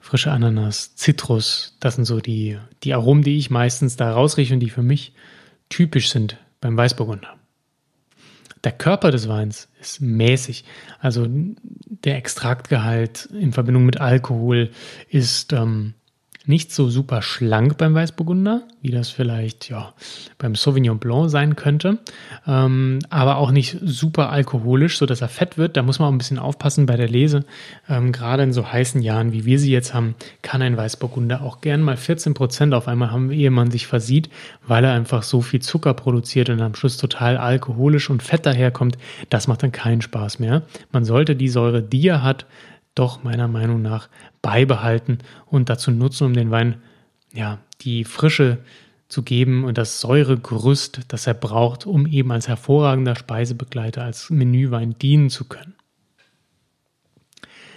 frische 0.00 0.30
Ananas, 0.30 0.94
Zitrus. 0.94 1.76
Das 1.80 1.96
sind 1.96 2.04
so 2.04 2.20
die, 2.20 2.58
die 2.82 2.94
Aromen, 2.94 3.22
die 3.22 3.38
ich 3.38 3.50
meistens 3.50 3.96
da 3.96 4.12
rausrieche 4.12 4.54
und 4.54 4.60
die 4.60 4.70
für 4.70 4.82
mich 4.82 5.12
typisch 5.68 6.10
sind 6.10 6.36
beim 6.60 6.76
Weißburgunder. 6.76 7.36
Der 8.64 8.72
Körper 8.72 9.10
des 9.10 9.28
Weins 9.28 9.68
ist 9.80 10.00
mäßig. 10.00 10.64
Also 10.98 11.26
der 11.28 12.16
Extraktgehalt 12.16 13.26
in 13.26 13.52
Verbindung 13.52 13.86
mit 13.86 14.00
Alkohol 14.00 14.70
ist 15.08 15.52
ähm, 15.52 15.94
nicht 16.46 16.72
so 16.72 16.88
super 16.88 17.22
schlank 17.22 17.76
beim 17.76 17.94
Weißburgunder, 17.94 18.62
wie 18.80 18.92
das 18.92 19.10
vielleicht 19.10 19.68
ja, 19.68 19.92
beim 20.38 20.54
Sauvignon 20.54 20.98
Blanc 20.98 21.28
sein 21.28 21.56
könnte, 21.56 21.98
ähm, 22.46 23.00
aber 23.10 23.38
auch 23.38 23.50
nicht 23.50 23.78
super 23.82 24.30
alkoholisch, 24.30 24.98
sodass 24.98 25.20
er 25.20 25.28
fett 25.28 25.58
wird. 25.58 25.76
Da 25.76 25.82
muss 25.82 25.98
man 25.98 26.08
auch 26.08 26.12
ein 26.12 26.18
bisschen 26.18 26.38
aufpassen 26.38 26.86
bei 26.86 26.96
der 26.96 27.08
Lese. 27.08 27.44
Ähm, 27.88 28.12
gerade 28.12 28.44
in 28.44 28.52
so 28.52 28.70
heißen 28.70 29.02
Jahren, 29.02 29.32
wie 29.32 29.44
wir 29.44 29.58
sie 29.58 29.72
jetzt 29.72 29.92
haben, 29.92 30.14
kann 30.42 30.62
ein 30.62 30.76
Weißburgunder 30.76 31.42
auch 31.42 31.60
gern 31.60 31.82
mal 31.82 31.96
14 31.96 32.34
Prozent 32.34 32.74
auf 32.74 32.86
einmal 32.86 33.10
haben, 33.10 33.32
ehe 33.32 33.50
man 33.50 33.72
sich 33.72 33.88
versieht, 33.88 34.30
weil 34.66 34.84
er 34.84 34.92
einfach 34.92 35.24
so 35.24 35.42
viel 35.42 35.60
Zucker 35.60 35.94
produziert 35.94 36.48
und 36.48 36.60
am 36.60 36.74
Schluss 36.76 36.96
total 36.96 37.36
alkoholisch 37.38 38.08
und 38.08 38.22
fett 38.22 38.46
daherkommt. 38.46 38.98
Das 39.30 39.48
macht 39.48 39.64
dann 39.64 39.72
keinen 39.72 40.00
Spaß 40.00 40.38
mehr. 40.38 40.62
Man 40.92 41.04
sollte 41.04 41.34
die 41.34 41.48
Säure, 41.48 41.82
die 41.82 42.06
er 42.06 42.22
hat, 42.22 42.46
doch 42.96 43.22
meiner 43.22 43.46
Meinung 43.46 43.82
nach 43.82 44.08
beibehalten 44.42 45.18
und 45.46 45.68
dazu 45.68 45.92
nutzen, 45.92 46.24
um 46.24 46.34
den 46.34 46.50
Wein 46.50 46.82
ja 47.32 47.58
die 47.82 48.04
Frische 48.04 48.58
zu 49.08 49.22
geben 49.22 49.64
und 49.64 49.78
das 49.78 50.00
Säuregerüst, 50.00 51.02
das 51.08 51.28
er 51.28 51.34
braucht, 51.34 51.86
um 51.86 52.06
eben 52.06 52.32
als 52.32 52.48
hervorragender 52.48 53.14
Speisebegleiter, 53.14 54.02
als 54.02 54.30
Menüwein 54.30 54.98
dienen 54.98 55.30
zu 55.30 55.44
können. 55.44 55.74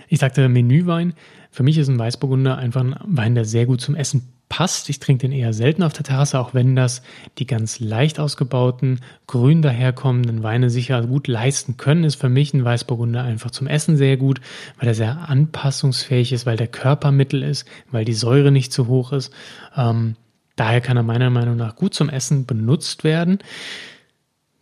Ich 0.07 0.19
sagte 0.19 0.49
Menüwein. 0.49 1.13
Für 1.51 1.63
mich 1.63 1.77
ist 1.77 1.87
ein 1.87 1.99
Weißburgunder 1.99 2.57
einfach 2.57 2.81
ein 2.81 2.95
Wein, 3.05 3.35
der 3.35 3.45
sehr 3.45 3.65
gut 3.65 3.81
zum 3.81 3.95
Essen 3.95 4.33
passt. 4.49 4.89
Ich 4.89 4.99
trinke 4.99 5.27
den 5.27 5.31
eher 5.31 5.53
selten 5.53 5.83
auf 5.83 5.93
der 5.93 6.03
Terrasse, 6.03 6.39
auch 6.39 6.53
wenn 6.53 6.75
das 6.75 7.03
die 7.37 7.45
ganz 7.45 7.79
leicht 7.79 8.19
ausgebauten, 8.19 8.99
grün 9.27 9.61
daherkommenden 9.61 10.43
Weine 10.43 10.69
sicher 10.69 11.03
gut 11.03 11.27
leisten 11.27 11.77
können, 11.77 12.03
ist 12.03 12.15
für 12.15 12.29
mich 12.29 12.53
ein 12.53 12.65
Weißburgunder 12.65 13.23
einfach 13.23 13.51
zum 13.51 13.67
Essen 13.67 13.95
sehr 13.95 14.17
gut, 14.17 14.41
weil 14.77 14.89
er 14.89 14.95
sehr 14.95 15.29
anpassungsfähig 15.29 16.33
ist, 16.33 16.45
weil 16.45 16.57
der 16.57 16.67
Körpermittel 16.67 17.43
ist, 17.43 17.65
weil 17.91 18.03
die 18.03 18.13
Säure 18.13 18.51
nicht 18.51 18.73
zu 18.73 18.87
hoch 18.87 19.13
ist. 19.13 19.31
Ähm, 19.77 20.15
daher 20.55 20.81
kann 20.81 20.97
er 20.97 21.03
meiner 21.03 21.29
Meinung 21.29 21.55
nach 21.55 21.75
gut 21.75 21.93
zum 21.93 22.09
Essen 22.09 22.45
benutzt 22.45 23.03
werden. 23.03 23.39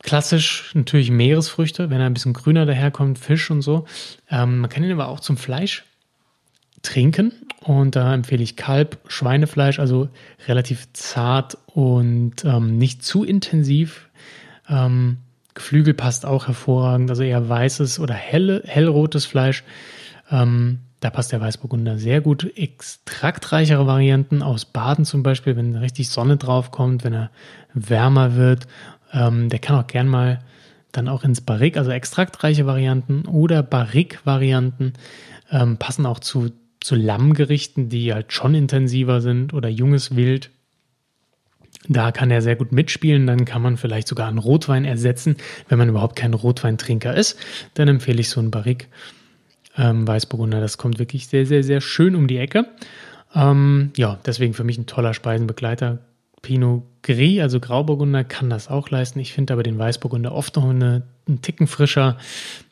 Klassisch 0.03 0.71
natürlich 0.73 1.09
Meeresfrüchte, 1.09 1.89
wenn 1.89 1.99
er 1.99 2.05
ein 2.05 2.13
bisschen 2.13 2.33
grüner 2.33 2.65
daherkommt, 2.65 3.17
Fisch 3.17 3.49
und 3.49 3.61
so. 3.61 3.85
Ähm, 4.29 4.59
man 4.59 4.69
kann 4.69 4.83
ihn 4.83 4.91
aber 4.91 5.07
auch 5.07 5.21
zum 5.21 5.37
Fleisch 5.37 5.85
trinken. 6.83 7.31
Und 7.67 7.97
da 7.97 8.13
empfehle 8.13 8.41
ich 8.41 8.55
Kalb, 8.55 8.97
Schweinefleisch, 9.09 9.77
also 9.77 10.07
relativ 10.47 10.87
zart 10.93 11.57
und 11.65 12.45
ähm, 12.45 12.77
nicht 12.77 13.03
zu 13.03 13.25
intensiv. 13.25 14.07
Ähm, 14.69 15.17
Geflügel 15.53 15.93
passt 15.93 16.25
auch 16.25 16.47
hervorragend, 16.47 17.09
also 17.09 17.23
eher 17.23 17.49
weißes 17.49 17.99
oder 17.99 18.13
helle, 18.13 18.63
hellrotes 18.65 19.25
Fleisch. 19.25 19.65
Ähm, 20.31 20.79
da 21.01 21.09
passt 21.09 21.33
der 21.33 21.41
Weißburgunder 21.41 21.97
sehr 21.97 22.21
gut. 22.21 22.57
Extraktreichere 22.57 23.85
Varianten 23.85 24.43
aus 24.43 24.63
Baden 24.63 25.03
zum 25.03 25.21
Beispiel, 25.21 25.57
wenn 25.57 25.75
richtig 25.75 26.07
Sonne 26.07 26.37
drauf 26.37 26.71
kommt, 26.71 27.03
wenn 27.03 27.13
er 27.13 27.31
wärmer 27.73 28.35
wird. 28.35 28.65
Ähm, 29.11 29.49
der 29.49 29.59
kann 29.59 29.75
auch 29.75 29.87
gern 29.87 30.07
mal 30.07 30.39
dann 30.93 31.09
auch 31.09 31.25
ins 31.25 31.41
Barrique, 31.41 31.77
also 31.77 31.91
extraktreiche 31.91 32.65
Varianten 32.65 33.25
oder 33.25 33.61
Barrique-Varianten 33.61 34.93
ähm, 35.51 35.75
passen 35.75 36.05
auch 36.05 36.19
zu 36.19 36.53
zu 36.87 36.95
Lammgerichten, 36.95 37.89
die 37.89 38.13
halt 38.13 38.31
schon 38.31 38.55
intensiver 38.55 39.19
sind 39.19 39.53
oder 39.53 39.67
junges 39.67 40.15
Wild. 40.15 40.51
Da 41.89 42.13
kann 42.13 42.31
er 42.31 42.41
sehr 42.41 42.55
gut 42.55 42.71
mitspielen. 42.71 43.27
Dann 43.27 43.43
kann 43.43 43.61
man 43.61 43.75
vielleicht 43.75 44.07
sogar 44.07 44.29
einen 44.29 44.37
Rotwein 44.37 44.85
ersetzen, 44.85 45.35
wenn 45.67 45.77
man 45.77 45.89
überhaupt 45.89 46.15
kein 46.15 46.33
Rotweintrinker 46.33 47.13
ist. 47.13 47.37
Dann 47.73 47.89
empfehle 47.89 48.21
ich 48.21 48.29
so 48.29 48.39
einen 48.39 48.51
Barrique 48.51 48.87
ähm, 49.77 50.07
Weißburgunder. 50.07 50.61
Das 50.61 50.77
kommt 50.77 50.97
wirklich 50.97 51.27
sehr, 51.27 51.45
sehr, 51.45 51.61
sehr 51.61 51.81
schön 51.81 52.15
um 52.15 52.25
die 52.25 52.37
Ecke. 52.37 52.67
Ähm, 53.35 53.91
ja, 53.97 54.17
deswegen 54.25 54.53
für 54.53 54.63
mich 54.63 54.77
ein 54.77 54.85
toller 54.85 55.13
Speisenbegleiter. 55.13 55.99
Pinot 56.41 56.83
Gris, 57.03 57.41
also 57.41 57.59
Grauburgunder, 57.59 58.23
kann 58.23 58.49
das 58.49 58.69
auch 58.69 58.89
leisten. 58.89 59.19
Ich 59.19 59.33
finde 59.33 59.51
aber 59.51 59.63
den 59.63 59.77
Weißburgunder 59.77 60.31
oft 60.31 60.55
noch 60.55 60.69
eine, 60.69 61.03
einen 61.27 61.41
Ticken 61.41 61.67
frischer, 61.67 62.17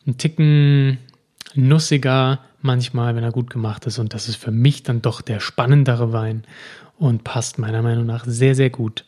einen 0.06 0.16
Ticken 0.16 0.96
nussiger, 1.54 2.40
manchmal, 2.66 3.16
wenn 3.16 3.24
er 3.24 3.32
gut 3.32 3.48
gemacht 3.50 3.86
ist. 3.86 3.98
Und 3.98 4.12
das 4.12 4.28
ist 4.28 4.36
für 4.36 4.50
mich 4.50 4.82
dann 4.82 5.00
doch 5.00 5.22
der 5.22 5.40
spannendere 5.40 6.12
Wein 6.12 6.44
und 6.98 7.24
passt 7.24 7.58
meiner 7.58 7.82
Meinung 7.82 8.06
nach 8.06 8.24
sehr, 8.26 8.54
sehr 8.54 8.70
gut 8.70 9.04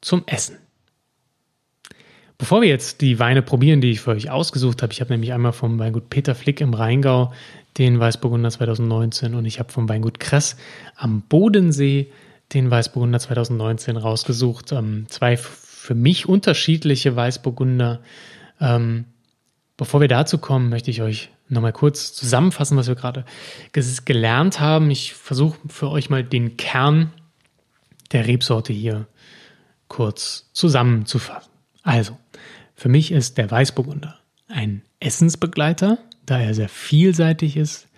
zum 0.00 0.24
Essen. 0.26 0.56
Bevor 2.36 2.60
wir 2.60 2.68
jetzt 2.68 3.00
die 3.00 3.18
Weine 3.18 3.42
probieren, 3.42 3.80
die 3.80 3.90
ich 3.90 4.00
für 4.00 4.12
euch 4.12 4.30
ausgesucht 4.30 4.82
habe, 4.82 4.92
ich 4.92 5.00
habe 5.00 5.12
nämlich 5.12 5.32
einmal 5.32 5.52
vom 5.52 5.78
Weingut 5.80 6.08
Peter 6.08 6.36
Flick 6.36 6.60
im 6.60 6.72
Rheingau 6.72 7.32
den 7.78 7.98
Weißburgunder 7.98 8.50
2019 8.50 9.34
und 9.34 9.44
ich 9.44 9.58
habe 9.58 9.72
vom 9.72 9.88
Weingut 9.88 10.20
Kress 10.20 10.56
am 10.94 11.22
Bodensee 11.22 12.12
den 12.54 12.70
Weißburgunder 12.70 13.18
2019 13.18 13.96
rausgesucht. 13.96 14.72
Ähm, 14.72 15.06
zwei 15.08 15.36
für 15.36 15.94
mich 15.94 16.28
unterschiedliche 16.28 17.16
Weißburgunder. 17.16 18.00
Ähm, 18.60 19.04
bevor 19.76 20.00
wir 20.00 20.08
dazu 20.08 20.38
kommen, 20.38 20.68
möchte 20.68 20.90
ich 20.90 21.02
euch 21.02 21.30
nochmal 21.48 21.72
kurz 21.72 22.12
zusammenfassen, 22.12 22.76
was 22.76 22.88
wir 22.88 22.94
gerade 22.94 23.24
gelernt 24.04 24.60
haben. 24.60 24.90
Ich 24.90 25.14
versuche 25.14 25.58
für 25.68 25.90
euch 25.90 26.10
mal 26.10 26.24
den 26.24 26.56
Kern 26.56 27.12
der 28.12 28.26
Rebsorte 28.26 28.72
hier 28.72 29.06
kurz 29.88 30.50
zusammenzufassen. 30.52 31.50
Also, 31.82 32.18
für 32.74 32.88
mich 32.88 33.12
ist 33.12 33.38
der 33.38 33.50
Weißburgunder 33.50 34.18
ein 34.48 34.82
Essensbegleiter, 35.00 35.98
da 36.26 36.38
er 36.38 36.54
sehr 36.54 36.68
vielseitig 36.68 37.56
ist, 37.56 37.88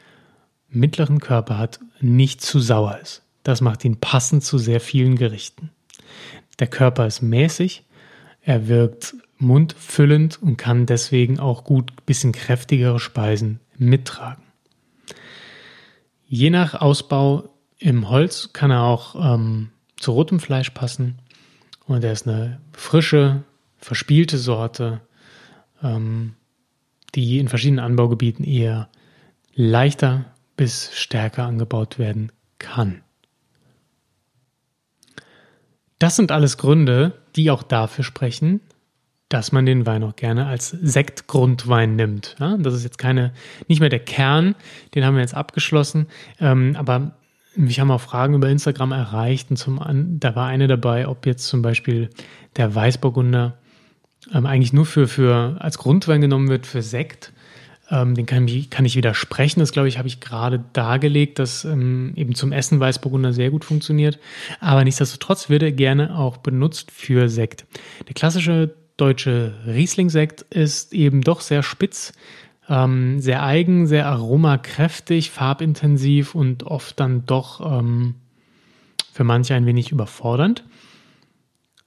mittleren 0.69 1.21
Körper 1.21 1.59
hat, 1.59 1.80
nicht 2.00 2.40
zu 2.40 2.61
sauer 2.61 2.99
ist. 3.02 3.23
Das 3.42 3.61
macht 3.61 3.85
ihn 3.85 3.99
passend 3.99 4.45
zu 4.45 4.59
sehr 4.59 4.80
vielen 4.80 5.16
Gerichten. 5.16 5.71
Der 6.59 6.66
Körper 6.66 7.07
ist 7.07 7.23
mäßig, 7.23 7.85
er 8.42 8.69
wirkt 8.69 9.14
mundfüllend 9.40 10.42
und 10.42 10.56
kann 10.56 10.87
deswegen 10.87 11.40
auch 11.40 11.64
gut 11.64 12.06
bisschen 12.06 12.32
kräftigere 12.32 13.00
Speisen 13.00 13.61
mittragen. 13.76 14.44
Je 16.26 16.50
nach 16.50 16.75
Ausbau 16.75 17.49
im 17.78 18.09
Holz 18.09 18.52
kann 18.52 18.70
er 18.70 18.82
auch 18.82 19.35
ähm, 19.35 19.70
zu 19.99 20.12
rotem 20.12 20.38
Fleisch 20.38 20.70
passen 20.70 21.18
und 21.87 22.04
er 22.04 22.12
ist 22.12 22.28
eine 22.28 22.61
frische, 22.73 23.42
verspielte 23.78 24.38
Sorte, 24.38 25.00
ähm, 25.82 26.35
die 27.14 27.38
in 27.38 27.49
verschiedenen 27.49 27.85
Anbaugebieten 27.85 28.44
eher 28.44 28.88
leichter 29.54 30.26
bis 30.56 30.92
stärker 30.94 31.47
angebaut 31.47 31.99
werden 31.99 32.30
kann. 32.59 33.02
Das 35.99 36.16
sind 36.16 36.32
alles 36.32 36.59
Gründe, 36.59 37.12
die 37.37 37.50
auch 37.50 37.62
dafür 37.62 38.04
sprechen, 38.04 38.61
dass 39.31 39.53
man 39.53 39.65
den 39.65 39.87
Wein 39.87 40.03
auch 40.03 40.17
gerne 40.17 40.47
als 40.47 40.71
Sektgrundwein 40.71 41.97
nimmt. 41.97 42.37
Ja, 42.39 42.59
das 42.59 42.75
ist 42.75 42.85
jetzt 42.85 42.99
keine, 42.99 43.33
nicht 43.69 43.81
mehr 43.81 43.89
der 43.89 44.01
Kern, 44.01 44.57
den 44.95 45.05
haben 45.05 45.15
wir 45.15 45.23
jetzt 45.23 45.35
abgeschlossen, 45.35 46.09
ähm, 46.41 46.75
aber 46.77 47.13
mich 47.55 47.81
haben 47.81 47.91
auch 47.91 48.01
Fragen 48.01 48.35
über 48.35 48.49
Instagram 48.49 48.93
erreicht 48.93 49.51
und 49.51 49.57
zum 49.57 49.81
da 50.21 50.37
war 50.37 50.49
eine 50.49 50.67
dabei, 50.67 51.09
ob 51.09 51.27
jetzt 51.27 51.47
zum 51.47 51.63
Beispiel 51.63 52.11
der 52.57 52.75
Weißburgunder 52.75 53.57
ähm, 54.35 54.47
eigentlich 54.47 54.73
nur 54.73 54.87
für, 54.87 55.09
für 55.09 55.57
als 55.61 55.79
Grundwein 55.79 56.21
genommen 56.21 56.49
wird 56.49 56.67
für 56.67 56.83
Sekt. 56.83 57.33
Ähm, 57.89 58.15
den 58.15 58.27
kann, 58.27 58.49
kann 58.71 58.85
ich 58.85 58.95
widersprechen. 58.95 59.61
Das, 59.61 59.73
glaube 59.73 59.89
ich, 59.89 59.99
habe 59.99 60.07
ich 60.07 60.21
gerade 60.21 60.63
dargelegt, 60.73 61.41
dass 61.41 61.65
ähm, 61.65 62.13
eben 62.15 62.37
zum 62.37 62.53
Essen 62.53 62.79
Weißburgunder 62.79 63.33
sehr 63.33 63.51
gut 63.51 63.65
funktioniert. 63.65 64.21
Aber 64.61 64.85
nichtsdestotrotz 64.85 65.49
wird 65.49 65.65
er 65.65 65.73
gerne 65.73 66.17
auch 66.17 66.37
benutzt 66.37 66.93
für 66.93 67.29
Sekt. 67.29 67.67
Der 68.07 68.15
klassische 68.15 68.75
deutsche 69.00 69.54
Riesling-Sekt 69.66 70.42
ist 70.42 70.92
eben 70.92 71.23
doch 71.23 71.40
sehr 71.40 71.62
spitz, 71.62 72.12
ähm, 72.69 73.21
sehr 73.21 73.42
eigen, 73.42 73.87
sehr 73.87 74.07
aromakräftig, 74.07 75.30
farbintensiv 75.30 76.35
und 76.35 76.64
oft 76.64 77.00
dann 77.00 77.26
doch 77.26 77.61
ähm, 77.78 78.16
für 79.12 79.25
manche 79.25 79.54
ein 79.54 79.66
wenig 79.66 79.90
überfordernd. 79.90 80.64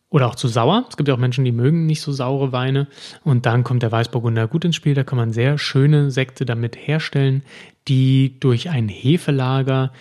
Oder 0.10 0.28
auch 0.28 0.36
zu 0.36 0.48
sauer. 0.48 0.86
Es 0.88 0.96
gibt 0.96 1.10
ja 1.10 1.16
auch 1.16 1.20
Menschen, 1.20 1.44
die 1.44 1.52
mögen 1.52 1.88
nicht 1.88 2.02
so 2.02 2.12
saure 2.12 2.52
Weine. 2.52 2.88
Und 3.24 3.48
dann 3.48 3.64
kommt 3.64 3.82
der 3.82 3.92
Weißburgunder 3.92 4.48
gut 4.48 4.64
ins 4.64 4.76
Spiel. 4.76 4.94
Da 4.94 5.04
kann 5.04 5.18
man 5.18 5.34
sehr 5.34 5.58
schöne 5.58 6.12
Sekte 6.12 6.46
damit 6.46 6.76
herstellen, 6.76 7.42
die 7.88 8.40
durch 8.40 8.70
ein 8.70 8.90
Hefelager 8.90 9.92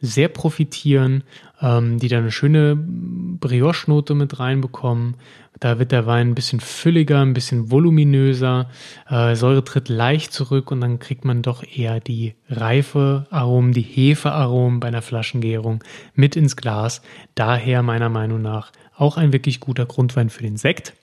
sehr 0.00 0.28
profitieren, 0.28 1.24
ähm, 1.60 1.98
die 1.98 2.08
dann 2.08 2.20
eine 2.20 2.32
schöne 2.32 2.76
Brioche-Note 2.76 4.14
mit 4.14 4.38
reinbekommen. 4.40 5.14
Da 5.58 5.78
wird 5.78 5.92
der 5.92 6.06
Wein 6.06 6.28
ein 6.28 6.34
bisschen 6.34 6.60
fülliger, 6.60 7.20
ein 7.20 7.34
bisschen 7.34 7.70
voluminöser, 7.70 8.70
äh, 9.08 9.34
Säure 9.34 9.62
tritt 9.62 9.88
leicht 9.88 10.32
zurück 10.32 10.70
und 10.70 10.80
dann 10.80 10.98
kriegt 10.98 11.24
man 11.24 11.42
doch 11.42 11.62
eher 11.62 12.00
die 12.00 12.34
reife 12.48 13.26
Aromen, 13.30 13.72
die 13.72 13.82
Hefearomen 13.82 14.80
bei 14.80 14.88
einer 14.88 15.02
Flaschengärung 15.02 15.84
mit 16.14 16.34
ins 16.34 16.56
Glas. 16.56 17.02
Daher 17.34 17.82
meiner 17.82 18.08
Meinung 18.08 18.40
nach 18.40 18.72
auch 18.96 19.16
ein 19.16 19.32
wirklich 19.32 19.60
guter 19.60 19.86
Grundwein 19.86 20.30
für 20.30 20.42
den 20.42 20.56
Sekt. 20.56 20.94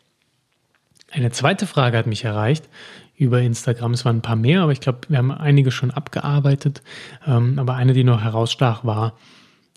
Eine 1.12 1.32
zweite 1.32 1.68
Frage 1.68 1.98
hat 1.98 2.08
mich 2.08 2.24
erreicht 2.24 2.68
über 3.17 3.41
Instagram. 3.41 3.93
Es 3.93 4.05
waren 4.05 4.17
ein 4.17 4.21
paar 4.21 4.36
mehr, 4.36 4.62
aber 4.62 4.71
ich 4.71 4.79
glaube, 4.79 5.00
wir 5.09 5.17
haben 5.17 5.31
einige 5.31 5.71
schon 5.71 5.91
abgearbeitet. 5.91 6.83
Ähm, 7.25 7.57
aber 7.57 7.75
eine, 7.75 7.93
die 7.93 8.03
noch 8.03 8.21
herausstach, 8.21 8.86
war, 8.86 9.17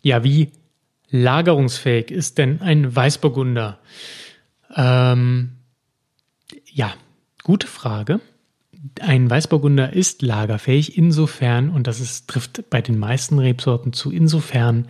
ja, 0.03 0.23
wie 0.23 0.53
lagerungsfähig 1.09 2.11
ist 2.11 2.39
denn 2.39 2.61
ein 2.61 2.95
Weißburgunder? 2.95 3.79
Ähm, 4.77 5.53
ja, 6.67 6.93
gute 7.43 7.67
Frage. 7.67 8.21
Ein 9.01 9.29
Weißburgunder 9.29 9.93
ist 9.93 10.23
lagerfähig 10.23 10.97
insofern, 10.97 11.71
und 11.71 11.87
das 11.87 12.01
ist, 12.01 12.29
trifft 12.29 12.71
bei 12.71 12.81
den 12.81 12.99
meisten 12.99 13.39
Rebsorten 13.39 13.93
zu, 13.93 14.11
insofern 14.11 14.87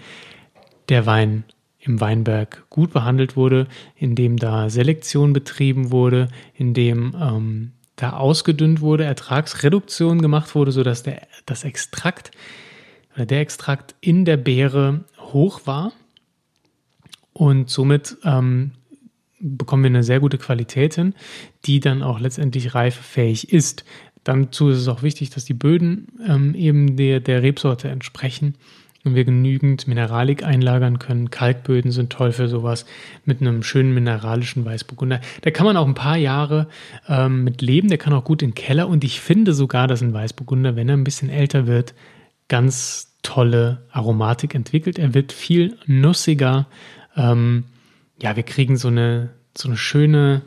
der 0.88 1.06
Wein 1.06 1.44
im 1.78 2.00
Weinberg 2.00 2.68
gut 2.68 2.92
behandelt 2.92 3.36
wurde, 3.36 3.66
indem 3.96 4.36
da 4.36 4.68
Selektion 4.70 5.32
betrieben 5.32 5.90
wurde, 5.90 6.28
indem 6.54 7.16
ähm, 7.18 7.72
da 8.02 8.14
ausgedünnt 8.14 8.80
wurde, 8.80 9.04
Ertragsreduktion 9.04 10.22
gemacht 10.22 10.54
wurde, 10.54 10.72
sodass 10.72 11.02
der, 11.02 11.22
das 11.46 11.64
Extrakt 11.64 12.30
oder 13.14 13.26
der 13.26 13.40
Extrakt 13.40 13.94
in 14.00 14.24
der 14.24 14.36
Beere 14.36 15.04
hoch 15.18 15.62
war 15.66 15.92
und 17.32 17.70
somit 17.70 18.16
ähm, 18.24 18.72
bekommen 19.40 19.82
wir 19.82 19.90
eine 19.90 20.02
sehr 20.02 20.20
gute 20.20 20.38
Qualität 20.38 20.94
hin, 20.94 21.14
die 21.64 21.80
dann 21.80 22.02
auch 22.02 22.20
letztendlich 22.20 22.74
reifefähig 22.74 23.52
ist. 23.52 23.84
Dazu 24.24 24.68
ist 24.68 24.78
es 24.78 24.88
auch 24.88 25.02
wichtig, 25.02 25.30
dass 25.30 25.44
die 25.44 25.54
Böden 25.54 26.08
ähm, 26.26 26.54
eben 26.54 26.96
der, 26.96 27.20
der 27.20 27.42
Rebsorte 27.42 27.88
entsprechen 27.88 28.56
und 29.04 29.14
wir 29.14 29.24
genügend 29.24 29.88
Mineralik 29.88 30.44
einlagern 30.44 30.98
können. 30.98 31.30
Kalkböden 31.30 31.90
sind 31.90 32.10
toll 32.10 32.32
für 32.32 32.48
sowas 32.48 32.84
mit 33.24 33.40
einem 33.40 33.62
schönen 33.62 33.94
mineralischen 33.94 34.64
Weißburgunder. 34.64 35.20
Da 35.40 35.50
kann 35.50 35.66
man 35.66 35.76
auch 35.76 35.86
ein 35.86 35.94
paar 35.94 36.18
Jahre 36.18 36.68
ähm, 37.08 37.44
mit 37.44 37.62
leben, 37.62 37.88
der 37.88 37.98
kann 37.98 38.12
auch 38.12 38.24
gut 38.24 38.42
in 38.42 38.50
den 38.50 38.54
Keller 38.54 38.88
und 38.88 39.04
ich 39.04 39.20
finde 39.20 39.54
sogar, 39.54 39.86
dass 39.86 40.02
ein 40.02 40.12
Weißburgunder, 40.12 40.76
wenn 40.76 40.88
er 40.88 40.96
ein 40.96 41.04
bisschen 41.04 41.30
älter 41.30 41.66
wird, 41.66 41.94
ganz 42.48 43.14
tolle 43.22 43.82
Aromatik 43.90 44.54
entwickelt. 44.54 44.98
Er 44.98 45.14
wird 45.14 45.32
viel 45.32 45.78
nussiger. 45.86 46.66
Ähm, 47.16 47.64
ja, 48.20 48.36
wir 48.36 48.42
kriegen 48.42 48.76
so 48.76 48.88
eine, 48.88 49.30
so 49.56 49.68
eine 49.68 49.76
schöne 49.76 50.42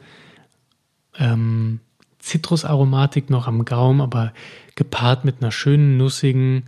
ähm, 1.18 1.80
Zitrusaromatik 2.20 3.30
noch 3.30 3.48
am 3.48 3.66
Gaumen, 3.66 4.02
aber 4.02 4.34
gepaart 4.76 5.26
mit 5.26 5.42
einer 5.42 5.52
schönen, 5.52 5.98
nussigen, 5.98 6.64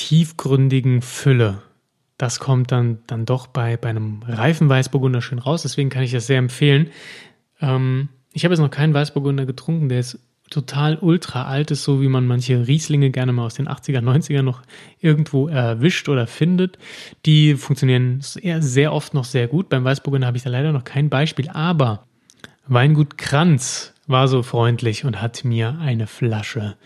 tiefgründigen 0.00 1.02
Fülle. 1.02 1.62
Das 2.16 2.40
kommt 2.40 2.72
dann, 2.72 2.98
dann 3.06 3.26
doch 3.26 3.46
bei, 3.46 3.76
bei 3.76 3.90
einem 3.90 4.22
reifen 4.26 4.68
Weißburgunder 4.68 5.20
schön 5.20 5.38
raus. 5.38 5.62
Deswegen 5.62 5.90
kann 5.90 6.02
ich 6.02 6.12
das 6.12 6.26
sehr 6.26 6.38
empfehlen. 6.38 6.88
Ähm, 7.60 8.08
ich 8.32 8.44
habe 8.44 8.54
jetzt 8.54 8.60
noch 8.60 8.70
keinen 8.70 8.94
Weißburgunder 8.94 9.44
getrunken, 9.44 9.88
der 9.90 10.00
ist 10.00 10.18
total 10.48 10.96
ultra 10.96 11.44
alt 11.44 11.70
ist, 11.70 11.84
so 11.84 12.00
wie 12.00 12.08
man 12.08 12.26
manche 12.26 12.66
Rieslinge 12.66 13.10
gerne 13.10 13.32
mal 13.32 13.44
aus 13.44 13.54
den 13.54 13.68
80er, 13.68 14.00
90er 14.00 14.42
noch 14.42 14.62
irgendwo 15.00 15.48
erwischt 15.48 16.08
oder 16.08 16.26
findet. 16.26 16.78
Die 17.26 17.54
funktionieren 17.54 18.20
sehr, 18.20 18.62
sehr 18.62 18.92
oft 18.92 19.14
noch 19.14 19.24
sehr 19.24 19.48
gut. 19.48 19.68
Beim 19.68 19.84
Weißburgunder 19.84 20.26
habe 20.26 20.38
ich 20.38 20.42
da 20.42 20.50
leider 20.50 20.72
noch 20.72 20.84
kein 20.84 21.10
Beispiel, 21.10 21.48
aber 21.50 22.06
Weingut 22.66 23.18
Kranz 23.18 23.94
war 24.06 24.28
so 24.28 24.42
freundlich 24.42 25.04
und 25.04 25.20
hat 25.20 25.44
mir 25.44 25.78
eine 25.78 26.06
Flasche 26.06 26.76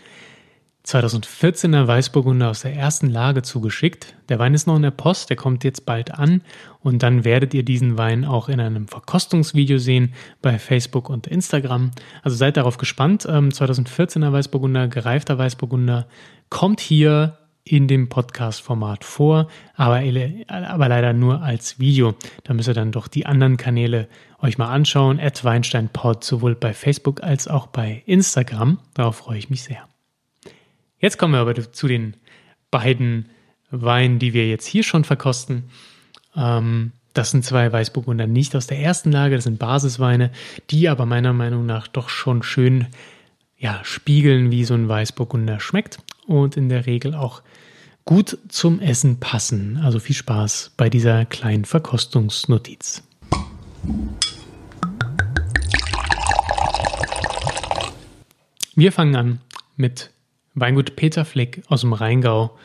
2014er 0.85 1.87
Weißburgunder 1.87 2.51
aus 2.51 2.61
der 2.61 2.75
ersten 2.75 3.09
Lage 3.09 3.41
zugeschickt. 3.41 4.15
Der 4.29 4.37
Wein 4.37 4.53
ist 4.53 4.67
noch 4.67 4.75
in 4.75 4.83
der 4.83 4.91
Post, 4.91 5.29
der 5.29 5.37
kommt 5.37 5.63
jetzt 5.63 5.85
bald 5.85 6.13
an 6.13 6.41
und 6.81 7.01
dann 7.01 7.25
werdet 7.25 7.55
ihr 7.55 7.63
diesen 7.63 7.97
Wein 7.97 8.23
auch 8.23 8.49
in 8.49 8.59
einem 8.59 8.87
Verkostungsvideo 8.87 9.79
sehen 9.79 10.13
bei 10.43 10.59
Facebook 10.59 11.09
und 11.09 11.25
Instagram. 11.25 11.91
Also 12.21 12.37
seid 12.37 12.57
darauf 12.57 12.77
gespannt. 12.77 13.25
2014er 13.25 14.27
ähm, 14.27 14.33
Weißburgunder, 14.33 14.87
gereifter 14.87 15.37
Weißburgunder 15.39 16.07
kommt 16.49 16.81
hier 16.81 17.39
in 17.63 17.87
dem 17.87 18.09
Podcast-Format 18.09 19.03
vor, 19.03 19.47
aber, 19.75 20.03
aber 20.47 20.87
leider 20.87 21.13
nur 21.13 21.41
als 21.41 21.79
Video. 21.79 22.13
Da 22.43 22.53
müsst 22.53 22.69
ihr 22.69 22.75
dann 22.75 22.91
doch 22.91 23.07
die 23.07 23.25
anderen 23.25 23.57
Kanäle 23.57 24.07
euch 24.39 24.59
mal 24.59 24.71
anschauen. 24.71 25.19
At 25.19 25.43
WeinsteinPod, 25.43 26.23
sowohl 26.23 26.53
bei 26.53 26.73
Facebook 26.73 27.23
als 27.23 27.47
auch 27.47 27.65
bei 27.65 28.03
Instagram. 28.05 28.77
Darauf 28.93 29.15
freue 29.15 29.39
ich 29.39 29.49
mich 29.49 29.63
sehr. 29.63 29.94
Jetzt 30.99 31.17
kommen 31.17 31.33
wir 31.33 31.39
aber 31.39 31.71
zu 31.71 31.87
den 31.87 32.15
beiden 32.71 33.29
Weinen, 33.69 34.19
die 34.19 34.33
wir 34.33 34.47
jetzt 34.47 34.65
hier 34.65 34.83
schon 34.83 35.03
verkosten. 35.03 35.65
Ähm, 36.35 36.91
das 37.13 37.31
sind 37.31 37.45
zwei 37.45 37.71
Weißburgunder 37.71 38.27
nicht 38.27 38.55
aus 38.55 38.67
der 38.67 38.79
ersten 38.79 39.11
Lage, 39.11 39.35
das 39.35 39.45
sind 39.45 39.59
Basisweine, 39.59 40.31
die 40.69 40.89
aber 40.89 41.05
meiner 41.05 41.33
Meinung 41.33 41.65
nach 41.65 41.87
doch 41.87 42.09
schon 42.09 42.43
schön 42.43 42.87
ja, 43.57 43.79
spiegeln, 43.83 44.51
wie 44.51 44.65
so 44.65 44.73
ein 44.73 44.89
Weißburgunder 44.89 45.59
schmeckt 45.59 45.99
und 46.27 46.57
in 46.57 46.69
der 46.69 46.85
Regel 46.85 47.15
auch 47.15 47.41
gut 48.03 48.37
zum 48.49 48.79
Essen 48.79 49.19
passen. 49.19 49.77
Also 49.77 49.99
viel 49.99 50.15
Spaß 50.15 50.73
bei 50.75 50.89
dieser 50.89 51.25
kleinen 51.25 51.65
Verkostungsnotiz. 51.65 53.01
Wir 58.75 58.91
fangen 58.91 59.15
an 59.15 59.41
mit 59.77 60.11
Weingut 60.55 60.95
Peter 60.95 61.25
Flick 61.25 61.61
aus 61.67 61.81
dem 61.81 61.93
Rheingau. 61.93 62.57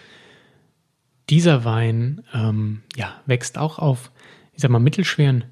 Dieser 1.29 1.65
Wein 1.65 2.23
ähm, 2.35 2.83
ja, 2.97 3.21
wächst 3.27 3.59
auch 3.59 3.79
auf 3.79 4.11
ich 4.61 4.63
sag 4.63 4.71
mal, 4.73 4.79
mittelschweren 4.79 5.45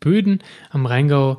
Böden 0.00 0.42
am 0.70 0.86
Rheingau, 0.86 1.38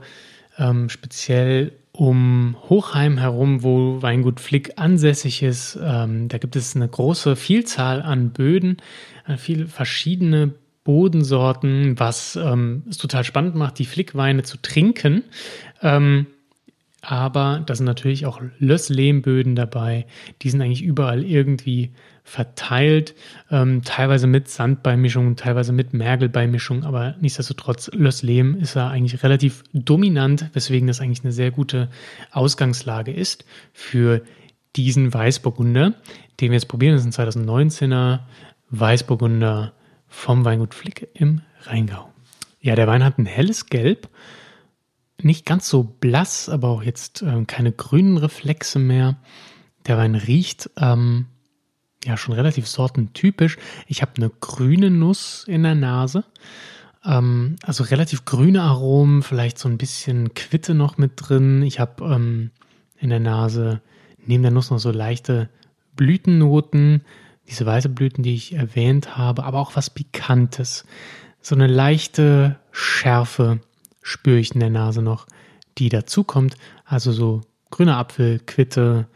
ähm, 0.58 0.88
speziell 0.88 1.74
um 1.91 2.56
Hochheim 2.70 3.17
herum, 3.17 3.63
wo 3.63 4.02
Weingut 4.02 4.39
Flick 4.39 4.80
ansässig 4.80 5.43
ist. 5.43 5.78
Ähm, 5.84 6.30
da 6.30 6.38
gibt 6.38 6.56
es 6.56 6.74
eine 6.74 6.88
große 6.88 7.36
Vielzahl 7.36 8.02
an 8.02 8.30
Böden, 8.30 8.78
äh, 9.28 9.36
viele 9.36 9.67
verschiedene 9.67 10.54
Bodensorten, 10.86 12.00
was 12.00 12.38
ähm, 12.38 12.84
es 12.89 12.98
total 12.98 13.26
spannend 13.26 13.56
macht, 13.56 13.78
die 13.78 13.86
Flickweine 13.86 14.43
zu 14.43 14.56
trinken. 14.62 15.24
Ähm, 15.82 16.28
aber 17.10 17.63
da 17.65 17.74
sind 17.74 17.86
natürlich 17.86 18.26
auch 18.26 18.41
Lösslehmböden 18.60 19.56
dabei. 19.56 20.06
Die 20.41 20.50
sind 20.50 20.62
eigentlich 20.62 20.84
überall 20.84 21.24
irgendwie 21.24 21.91
verteilt, 22.26 23.15
ähm, 23.50 23.82
teilweise 23.86 24.28
mit 24.28 24.50
Sandbeimischung, 24.50 25.38
teilweise 25.38 25.72
mit 25.72 25.93
Mergelbeimischung, 25.93 26.84
aber 26.84 27.15
nichtsdestotrotz, 27.22 27.89
Lösslehm 27.93 28.56
ist 28.56 28.76
da 28.76 28.89
eigentlich 28.89 29.24
relativ 29.24 29.63
dominant, 29.72 30.50
weswegen 30.52 30.86
das 30.86 31.00
eigentlich 31.00 31.24
eine 31.24 31.32
sehr 31.32 31.52
gute 31.52 31.88
Ausgangslage 32.32 33.13
ist 33.13 33.46
für 33.72 34.22
diesen 34.76 35.13
Weißburgunder, 35.13 35.93
den 36.41 36.52
wir 36.52 36.56
jetzt 36.58 36.67
probieren. 36.67 36.98
Das 36.98 37.06
ist 37.06 37.17
ein 37.17 37.32
2019er 37.32 38.20
Weißburgunder 38.70 39.72
vom 40.10 40.43
Weingut 40.43 40.74
Flick 40.74 41.08
im 41.13 41.39
Rheingau. 41.62 42.12
Ja, 42.60 42.76
der 42.76 42.88
Wein 42.88 43.06
hat 43.06 43.17
ein 43.17 43.26
helles 43.26 43.67
Gelb, 43.67 44.10
nicht 45.22 45.46
ganz 45.46 45.68
so 45.68 45.84
blass, 45.84 46.50
aber 46.50 46.70
auch 46.70 46.84
jetzt 46.84 47.22
äh, 47.22 47.44
keine 47.46 47.72
grünen 47.72 48.18
Reflexe 48.18 48.80
mehr. 48.80 49.18
Der 49.88 49.98
Wein 49.98 50.16
riecht 50.16 50.70
ähm, 50.78 51.28
ja 52.06 52.18
schon 52.18 52.36
relativ 52.36 52.68
sortentypisch. 52.68 53.58
Ich 53.88 54.02
habe 54.02 54.14
eine 54.18 54.30
grüne 54.30 54.92
Nuss 54.92 55.46
in 55.48 55.64
der 55.64 55.76
Nase. 55.76 56.24
Ähm, 57.04 57.56
also 57.64 57.84
relativ 57.84 58.26
grüne 58.26 58.62
Aromen, 58.62 59.24
vielleicht 59.24 59.58
so 59.58 59.68
ein 59.70 59.78
bisschen 59.78 60.34
Quitte 60.34 60.74
noch 60.74 60.98
mit 60.98 61.14
drin. 61.16 61.64
Ich 61.64 61.80
habe 61.80 62.06
ähm, 62.06 62.52
in 63.00 63.10
der 63.10 63.20
Nase 63.20 63.82
neben 64.26 64.44
der 64.44 64.52
Nuss 64.52 64.70
noch 64.70 64.80
so 64.80 64.92
leichte 64.92 65.50
Blütennoten, 65.96 67.02
diese 67.48 67.66
weiße 67.66 67.90
Blüten, 67.90 68.24
die 68.24 68.36
ich 68.36 68.54
erwähnt 68.54 69.18
habe, 69.18 69.46
aber 69.46 69.60
auch 69.60 69.76
was 69.76 69.90
Pikantes. 69.90 70.86
So 71.42 71.56
eine 71.56 71.68
leichte 71.68 72.60
Schärfe 72.72 73.62
spüre 74.08 74.39
ich 74.39 74.54
in 74.54 74.62
der 74.62 74.70
Nase 74.70 75.02
noch, 75.02 75.28
die 75.78 75.89
dazukommt. 75.89 76.56
Also 76.86 77.12
so 77.12 77.41
grüner 77.70 77.98
Apfel, 77.98 78.39
Quitte, 78.39 79.08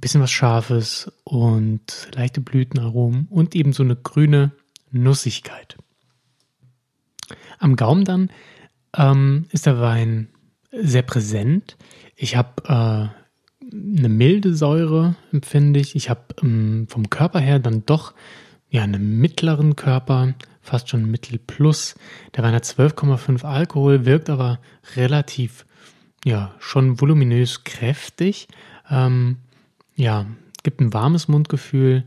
bisschen 0.00 0.20
was 0.20 0.30
Scharfes 0.30 1.10
und 1.24 2.08
leichte 2.14 2.40
Blütenaromen 2.40 3.26
und 3.30 3.54
eben 3.54 3.72
so 3.72 3.82
eine 3.82 3.96
grüne 3.96 4.52
Nussigkeit. 4.90 5.76
Am 7.58 7.76
Gaumen 7.76 8.04
dann 8.04 8.30
ähm, 8.96 9.46
ist 9.50 9.66
der 9.66 9.80
Wein 9.80 10.28
sehr 10.70 11.02
präsent. 11.02 11.76
Ich 12.14 12.36
habe 12.36 12.62
äh, 12.64 13.08
eine 13.72 14.08
milde 14.08 14.54
Säure, 14.54 15.16
empfinde 15.32 15.80
ich. 15.80 15.96
Ich 15.96 16.10
habe 16.10 16.22
ähm, 16.42 16.86
vom 16.88 17.10
Körper 17.10 17.40
her 17.40 17.58
dann 17.58 17.86
doch 17.86 18.14
ja 18.68 18.82
einen 18.82 19.18
mittleren 19.18 19.76
Körper, 19.76 20.34
fast 20.62 20.88
schon 20.88 21.10
Mittel 21.10 21.38
plus. 21.38 21.96
Der 22.34 22.44
Wein 22.44 22.54
hat 22.54 22.64
12,5 22.64 23.44
Alkohol, 23.44 24.06
wirkt 24.06 24.30
aber 24.30 24.60
relativ, 24.96 25.66
ja, 26.24 26.54
schon 26.60 27.00
voluminös 27.00 27.64
kräftig. 27.64 28.48
Ähm, 28.88 29.38
ja, 29.96 30.26
gibt 30.62 30.80
ein 30.80 30.92
warmes 30.92 31.28
Mundgefühl. 31.28 32.04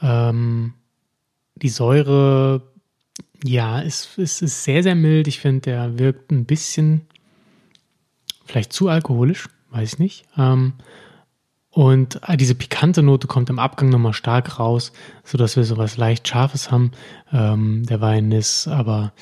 Ähm, 0.00 0.74
die 1.56 1.68
Säure, 1.68 2.62
ja, 3.44 3.80
ist, 3.80 4.16
ist, 4.16 4.42
ist 4.42 4.64
sehr, 4.64 4.82
sehr 4.82 4.94
mild. 4.94 5.26
Ich 5.26 5.40
finde, 5.40 5.62
der 5.62 5.98
wirkt 5.98 6.30
ein 6.30 6.44
bisschen 6.44 7.02
vielleicht 8.46 8.72
zu 8.72 8.88
alkoholisch, 8.88 9.48
weiß 9.70 9.94
ich 9.94 9.98
nicht. 9.98 10.24
Ähm, 10.36 10.74
und 11.70 12.20
diese 12.36 12.54
pikante 12.54 13.02
Note 13.02 13.26
kommt 13.26 13.50
im 13.50 13.58
Abgang 13.58 13.90
nochmal 13.90 14.14
stark 14.14 14.58
raus, 14.58 14.92
sodass 15.24 15.56
wir 15.56 15.64
sowas 15.64 15.96
leicht 15.96 16.26
Scharfes 16.26 16.70
haben. 16.70 16.92
Ähm, 17.32 17.84
der 17.86 18.00
Wein 18.00 18.32
ist 18.32 18.68
aber 18.68 19.12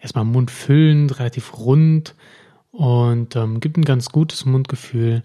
erstmal 0.00 0.24
mundfüllend, 0.24 1.18
relativ 1.18 1.56
rund 1.58 2.14
und 2.72 3.36
ähm, 3.36 3.60
gibt 3.60 3.76
ein 3.76 3.84
ganz 3.84 4.10
gutes 4.10 4.44
Mundgefühl, 4.44 5.22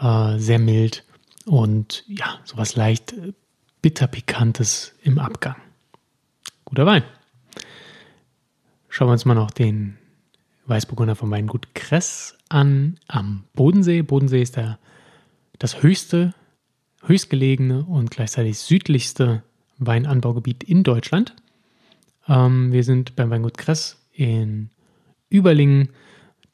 äh, 0.00 0.38
sehr 0.38 0.58
mild 0.58 1.04
und 1.46 2.04
ja, 2.06 2.38
sowas 2.44 2.76
leicht 2.76 3.12
äh, 3.12 3.32
bitter-pikantes 3.82 4.94
im 5.02 5.18
Abgang. 5.18 5.56
Guter 6.64 6.86
Wein. 6.86 7.02
Schauen 8.88 9.08
wir 9.08 9.12
uns 9.12 9.24
mal 9.24 9.34
noch 9.34 9.50
den 9.50 9.96
Weißburgunder 10.66 11.16
vom 11.16 11.30
Weingut 11.30 11.74
Kress 11.74 12.36
an 12.48 12.98
am 13.08 13.44
Bodensee. 13.54 14.02
Bodensee 14.02 14.42
ist 14.42 14.56
der, 14.56 14.78
das 15.60 15.82
höchste, 15.82 16.34
höchstgelegene 17.04 17.84
und 17.84 18.10
gleichzeitig 18.10 18.58
südlichste 18.58 19.44
Weinanbaugebiet 19.78 20.64
in 20.64 20.82
Deutschland. 20.82 21.36
Ähm, 22.26 22.72
wir 22.72 22.82
sind 22.82 23.14
beim 23.14 23.30
Weingut 23.30 23.56
Kress 23.56 24.04
in 24.12 24.70
Überlingen. 25.28 25.90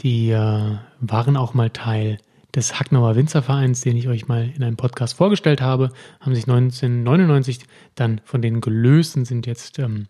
Die 0.03 0.31
äh, 0.31 0.77
waren 1.01 1.37
auch 1.37 1.55
mal 1.55 1.71
Teil 1.71 2.19
des 2.55 2.79
Hacknauer 2.79 3.17
Winzervereins, 3.17 3.83
den 3.83 3.97
ich 3.97 4.09
euch 4.09 4.29
mal 4.29 4.51
in 4.55 4.63
einem 4.63 4.77
Podcast 4.77 5.15
vorgestellt 5.15 5.61
habe, 5.61 5.91
haben 6.21 6.35
sich 6.35 6.45
1999 6.45 7.61
dann 7.95 8.21
von 8.25 8.43
denen 8.43 8.61
gelöst 8.61 9.17
und 9.17 9.25
sind 9.25 9.47
jetzt 9.47 9.79
ähm, 9.79 10.09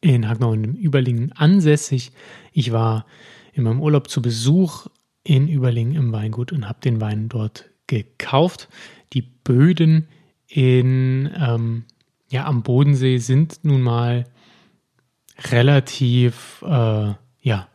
in 0.00 0.28
Hacknau 0.28 0.50
und 0.50 0.74
Überlingen 0.74 1.32
ansässig. 1.32 2.12
Ich 2.52 2.72
war 2.72 3.06
in 3.52 3.62
meinem 3.62 3.80
Urlaub 3.80 4.10
zu 4.10 4.20
Besuch 4.20 4.88
in 5.24 5.48
Überlingen 5.48 5.94
im 5.94 6.12
Weingut 6.12 6.52
und 6.52 6.68
habe 6.68 6.80
den 6.80 7.00
Wein 7.00 7.28
dort 7.28 7.70
gekauft. 7.86 8.68
Die 9.12 9.22
Böden 9.22 10.08
in, 10.46 11.30
ähm, 11.38 11.84
ja, 12.30 12.46
am 12.46 12.62
Bodensee 12.62 13.18
sind 13.18 13.64
nun 13.64 13.82
mal 13.82 14.24
relativ, 15.50 16.62
äh, 16.66 17.14
ja, 17.40 17.68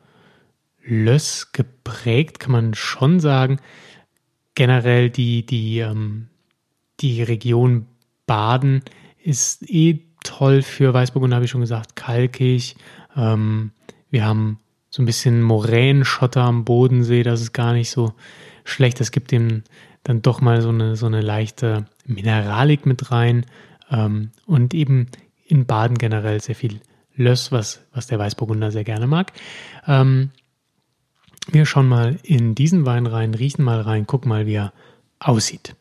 Löss 0.83 1.51
geprägt, 1.51 2.39
kann 2.39 2.51
man 2.51 2.73
schon 2.73 3.19
sagen. 3.19 3.59
Generell 4.53 5.09
die, 5.09 5.45
die, 5.45 5.79
ähm, 5.79 6.27
die 6.99 7.23
Region 7.23 7.87
Baden 8.27 8.83
ist 9.21 9.69
eh 9.69 10.05
toll 10.23 10.61
für 10.61 10.93
Weißburgunder, 10.93 11.35
habe 11.35 11.45
ich 11.45 11.51
schon 11.51 11.61
gesagt, 11.61 11.95
kalkig. 11.95 12.75
Ähm, 13.15 13.71
wir 14.09 14.25
haben 14.25 14.59
so 14.95 15.01
ein 15.01 15.05
bisschen 15.05 15.41
Moränenschotter 15.41 16.41
am 16.41 16.63
Bodensee, 16.63 17.23
das 17.23 17.41
ist 17.41 17.51
gar 17.51 17.73
nicht 17.73 17.91
so 17.91 18.13
schlecht. 18.63 19.01
Es 19.01 19.11
gibt 19.11 19.31
dem 19.31 19.63
dann 20.03 20.21
doch 20.21 20.39
mal 20.39 20.61
so 20.61 20.69
eine, 20.69 20.95
so 20.95 21.05
eine 21.05 21.19
leichte 21.19 21.85
Mineralik 22.05 22.85
mit 22.85 23.11
rein. 23.11 23.45
Ähm, 23.91 24.31
und 24.45 24.73
eben 24.73 25.07
in 25.45 25.65
Baden 25.65 25.97
generell 25.97 26.39
sehr 26.39 26.55
viel 26.55 26.79
Löss, 27.13 27.51
was, 27.51 27.81
was 27.91 28.07
der 28.07 28.19
Weißburgunder 28.19 28.71
sehr 28.71 28.85
gerne 28.85 29.05
mag. 29.05 29.33
Ähm, 29.85 30.31
wir 31.51 31.65
schauen 31.65 31.89
mal 31.89 32.17
in 32.23 32.55
diesen 32.55 32.85
Wein 32.85 33.05
rein, 33.05 33.33
riechen 33.33 33.65
mal 33.65 33.81
rein, 33.81 34.07
gucken 34.07 34.29
mal, 34.29 34.45
wie 34.45 34.53
er 34.53 34.71
aussieht. 35.19 35.75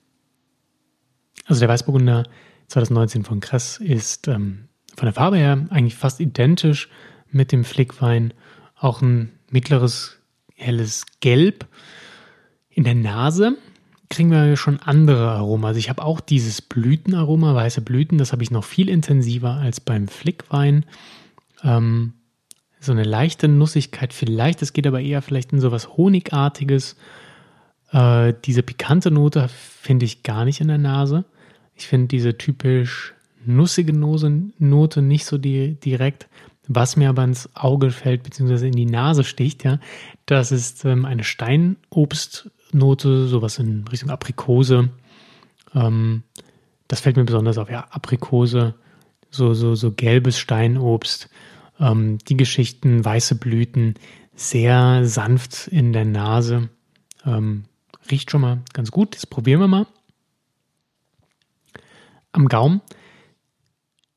Also 1.46 1.60
der 1.60 1.68
Weißburgunder 1.68 2.24
2019 2.66 3.22
von 3.22 3.38
Kress 3.38 3.76
ist 3.76 4.26
ähm, 4.26 4.64
von 4.96 5.06
der 5.06 5.14
Farbe 5.14 5.36
her 5.36 5.68
eigentlich 5.70 5.94
fast 5.94 6.18
identisch 6.18 6.88
mit 7.30 7.52
dem 7.52 7.62
Flickwein. 7.62 8.34
Auch 8.84 9.00
ein 9.00 9.32
mittleres, 9.50 10.18
helles 10.56 11.06
Gelb. 11.20 11.66
In 12.68 12.84
der 12.84 12.94
Nase 12.94 13.56
kriegen 14.10 14.30
wir 14.30 14.58
schon 14.58 14.78
andere 14.78 15.30
Aromen. 15.30 15.64
Also 15.64 15.78
ich 15.78 15.88
habe 15.88 16.04
auch 16.04 16.20
dieses 16.20 16.60
Blütenaroma, 16.60 17.54
weiße 17.54 17.80
Blüten, 17.80 18.18
das 18.18 18.32
habe 18.32 18.42
ich 18.42 18.50
noch 18.50 18.62
viel 18.64 18.90
intensiver 18.90 19.54
als 19.54 19.80
beim 19.80 20.06
Flickwein. 20.06 20.84
Ähm, 21.62 22.12
so 22.78 22.92
eine 22.92 23.04
leichte 23.04 23.48
Nussigkeit 23.48 24.12
vielleicht. 24.12 24.60
Es 24.60 24.74
geht 24.74 24.86
aber 24.86 25.00
eher 25.00 25.22
vielleicht 25.22 25.54
in 25.54 25.60
sowas 25.60 25.96
Honigartiges. 25.96 26.96
Äh, 27.90 28.34
diese 28.44 28.62
pikante 28.62 29.10
Note 29.10 29.48
finde 29.48 30.04
ich 30.04 30.22
gar 30.24 30.44
nicht 30.44 30.60
in 30.60 30.68
der 30.68 30.76
Nase. 30.76 31.24
Ich 31.74 31.86
finde 31.86 32.08
diese 32.08 32.36
typisch 32.36 33.14
nussige 33.46 33.94
Note 33.94 35.00
nicht 35.00 35.24
so 35.24 35.38
die, 35.38 35.80
direkt. 35.80 36.28
Was 36.66 36.96
mir 36.96 37.10
aber 37.10 37.24
ins 37.24 37.54
Auge 37.54 37.90
fällt, 37.90 38.22
beziehungsweise 38.22 38.66
in 38.66 38.72
die 38.72 38.86
Nase 38.86 39.24
sticht, 39.24 39.64
ja, 39.64 39.78
das 40.26 40.50
ist 40.50 40.84
ähm, 40.84 41.04
eine 41.04 41.24
Steinobstnote, 41.24 43.26
sowas 43.26 43.58
in 43.58 43.86
Richtung 43.88 44.10
Aprikose. 44.10 44.90
Ähm, 45.74 46.22
das 46.88 47.00
fällt 47.00 47.16
mir 47.16 47.24
besonders 47.24 47.58
auf, 47.58 47.70
ja, 47.70 47.86
Aprikose, 47.90 48.74
so, 49.30 49.52
so, 49.52 49.74
so 49.74 49.92
gelbes 49.92 50.38
Steinobst. 50.38 51.28
Ähm, 51.78 52.18
die 52.28 52.36
Geschichten, 52.36 53.04
weiße 53.04 53.34
Blüten, 53.34 53.94
sehr 54.34 55.04
sanft 55.04 55.68
in 55.68 55.92
der 55.92 56.04
Nase. 56.04 56.70
Ähm, 57.26 57.64
riecht 58.10 58.30
schon 58.30 58.40
mal 58.40 58.62
ganz 58.72 58.90
gut. 58.90 59.16
Das 59.16 59.26
probieren 59.26 59.60
wir 59.60 59.68
mal. 59.68 59.86
Am 62.32 62.48
Gaumen 62.48 62.80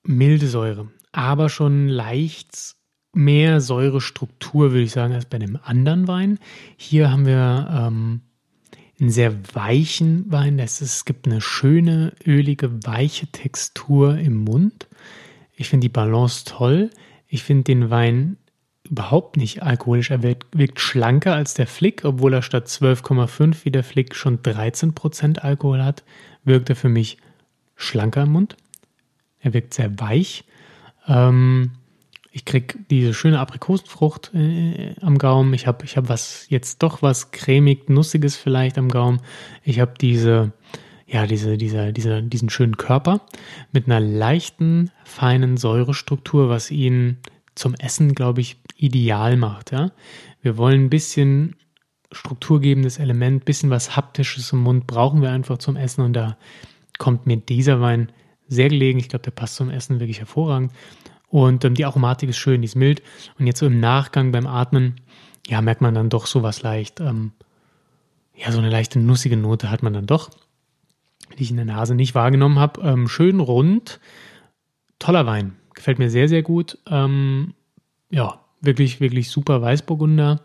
milde 0.07 0.47
Säure, 0.47 0.89
aber 1.17 1.49
schon 1.49 1.87
leicht 1.87 2.75
mehr 3.11 3.59
Säurestruktur, 3.59 4.71
würde 4.71 4.83
ich 4.83 4.91
sagen, 4.91 5.15
als 5.15 5.25
bei 5.25 5.39
dem 5.39 5.57
anderen 5.63 6.07
Wein. 6.07 6.37
Hier 6.77 7.09
haben 7.09 7.25
wir 7.25 7.67
ähm, 7.71 8.21
einen 8.99 9.09
sehr 9.09 9.33
weichen 9.55 10.31
Wein. 10.31 10.59
Ist, 10.59 10.79
es 10.81 11.05
gibt 11.05 11.25
eine 11.25 11.41
schöne, 11.41 12.13
ölige, 12.23 12.85
weiche 12.85 13.25
Textur 13.25 14.15
im 14.19 14.43
Mund. 14.43 14.87
Ich 15.55 15.69
finde 15.69 15.85
die 15.85 15.91
Balance 15.91 16.45
toll. 16.45 16.91
Ich 17.27 17.41
finde 17.41 17.63
den 17.63 17.89
Wein 17.89 18.37
überhaupt 18.83 19.37
nicht 19.37 19.63
alkoholisch. 19.63 20.11
Er 20.11 20.21
wirkt, 20.21 20.55
wirkt, 20.55 20.79
schlanker 20.79 21.33
als 21.33 21.55
der 21.55 21.65
Flick, 21.65 22.05
obwohl 22.05 22.33
er 22.33 22.43
statt 22.43 22.67
12,5 22.67 23.65
wie 23.65 23.71
der 23.71 23.83
Flick 23.83 24.13
schon 24.13 24.43
13% 24.43 25.39
Alkohol 25.39 25.83
hat, 25.83 26.03
wirkt 26.43 26.69
er 26.69 26.75
für 26.75 26.89
mich 26.89 27.17
schlanker 27.75 28.21
im 28.21 28.33
Mund. 28.33 28.55
Er 29.39 29.53
wirkt 29.53 29.73
sehr 29.73 29.99
weich. 29.99 30.43
Ähm, 31.07 31.71
ich 32.31 32.45
kriege 32.45 32.77
diese 32.89 33.13
schöne 33.13 33.39
Aprikosenfrucht 33.39 34.33
äh, 34.33 34.95
am 35.01 35.17
Gaumen. 35.17 35.53
Ich 35.53 35.65
habe 35.65 35.85
ich 35.85 35.97
hab 35.97 36.09
was 36.09 36.45
jetzt 36.49 36.83
doch 36.83 37.01
was 37.01 37.31
cremig, 37.31 37.89
nussiges 37.89 38.35
vielleicht 38.35 38.77
am 38.77 38.89
Gaumen. 38.89 39.21
Ich 39.63 39.79
habe 39.79 39.93
diese 39.99 40.53
ja, 41.07 41.25
diese, 41.25 41.57
dieser, 41.57 41.93
dieser, 41.93 42.21
diesen 42.21 42.49
schönen 42.49 42.75
Körper 42.75 43.21
mit 43.71 43.85
einer 43.85 44.01
leichten, 44.01 44.91
feinen 45.05 45.55
Säurestruktur, 45.55 46.49
was 46.49 46.69
ihn 46.69 47.17
zum 47.55 47.73
Essen, 47.75 48.13
glaube 48.13 48.41
ich, 48.41 48.57
ideal 48.75 49.37
macht. 49.37 49.71
Ja? 49.71 49.91
Wir 50.41 50.57
wollen 50.57 50.85
ein 50.85 50.89
bisschen 50.89 51.55
strukturgebendes 52.11 52.99
Element, 52.99 53.41
ein 53.41 53.45
bisschen 53.45 53.69
was 53.69 53.95
Haptisches 53.95 54.51
im 54.51 54.59
Mund 54.59 54.85
brauchen 54.85 55.21
wir 55.21 55.31
einfach 55.31 55.57
zum 55.57 55.77
Essen 55.77 56.01
und 56.01 56.13
da 56.13 56.37
kommt 56.99 57.25
mir 57.25 57.37
dieser 57.37 57.79
Wein 57.79 58.11
sehr 58.47 58.69
gelegen. 58.69 58.99
Ich 58.99 59.09
glaube, 59.09 59.23
der 59.23 59.31
passt 59.31 59.55
zum 59.55 59.69
Essen 59.69 59.99
wirklich 59.99 60.19
hervorragend. 60.19 60.71
Und 61.29 61.65
ähm, 61.65 61.73
die 61.73 61.85
Aromatik 61.85 62.29
ist 62.29 62.37
schön, 62.37 62.61
die 62.61 62.67
ist 62.67 62.75
mild. 62.75 63.01
Und 63.37 63.47
jetzt 63.47 63.59
so 63.59 63.65
im 63.65 63.79
Nachgang 63.79 64.31
beim 64.31 64.47
Atmen, 64.47 64.95
ja, 65.47 65.61
merkt 65.61 65.81
man 65.81 65.93
dann 65.93 66.09
doch 66.09 66.25
so 66.25 66.43
was 66.43 66.61
leicht, 66.61 66.99
ähm, 66.99 67.31
ja, 68.35 68.51
so 68.51 68.59
eine 68.59 68.69
leichte 68.69 68.99
nussige 68.99 69.35
Note 69.35 69.71
hat 69.71 69.81
man 69.81 69.93
dann 69.93 70.05
doch, 70.05 70.29
die 71.37 71.43
ich 71.43 71.49
in 71.49 71.55
der 71.55 71.65
Nase 71.65 71.95
nicht 71.95 72.15
wahrgenommen 72.15 72.59
habe. 72.59 72.81
Ähm, 72.81 73.07
schön 73.07 73.39
rund, 73.39 73.99
toller 74.99 75.25
Wein, 75.25 75.55
gefällt 75.73 75.99
mir 75.99 76.09
sehr, 76.09 76.29
sehr 76.29 76.43
gut. 76.43 76.77
Ähm, 76.87 77.55
ja, 78.09 78.39
wirklich, 78.61 78.99
wirklich 78.99 79.29
super 79.29 79.61
Weißburgunder, 79.61 80.41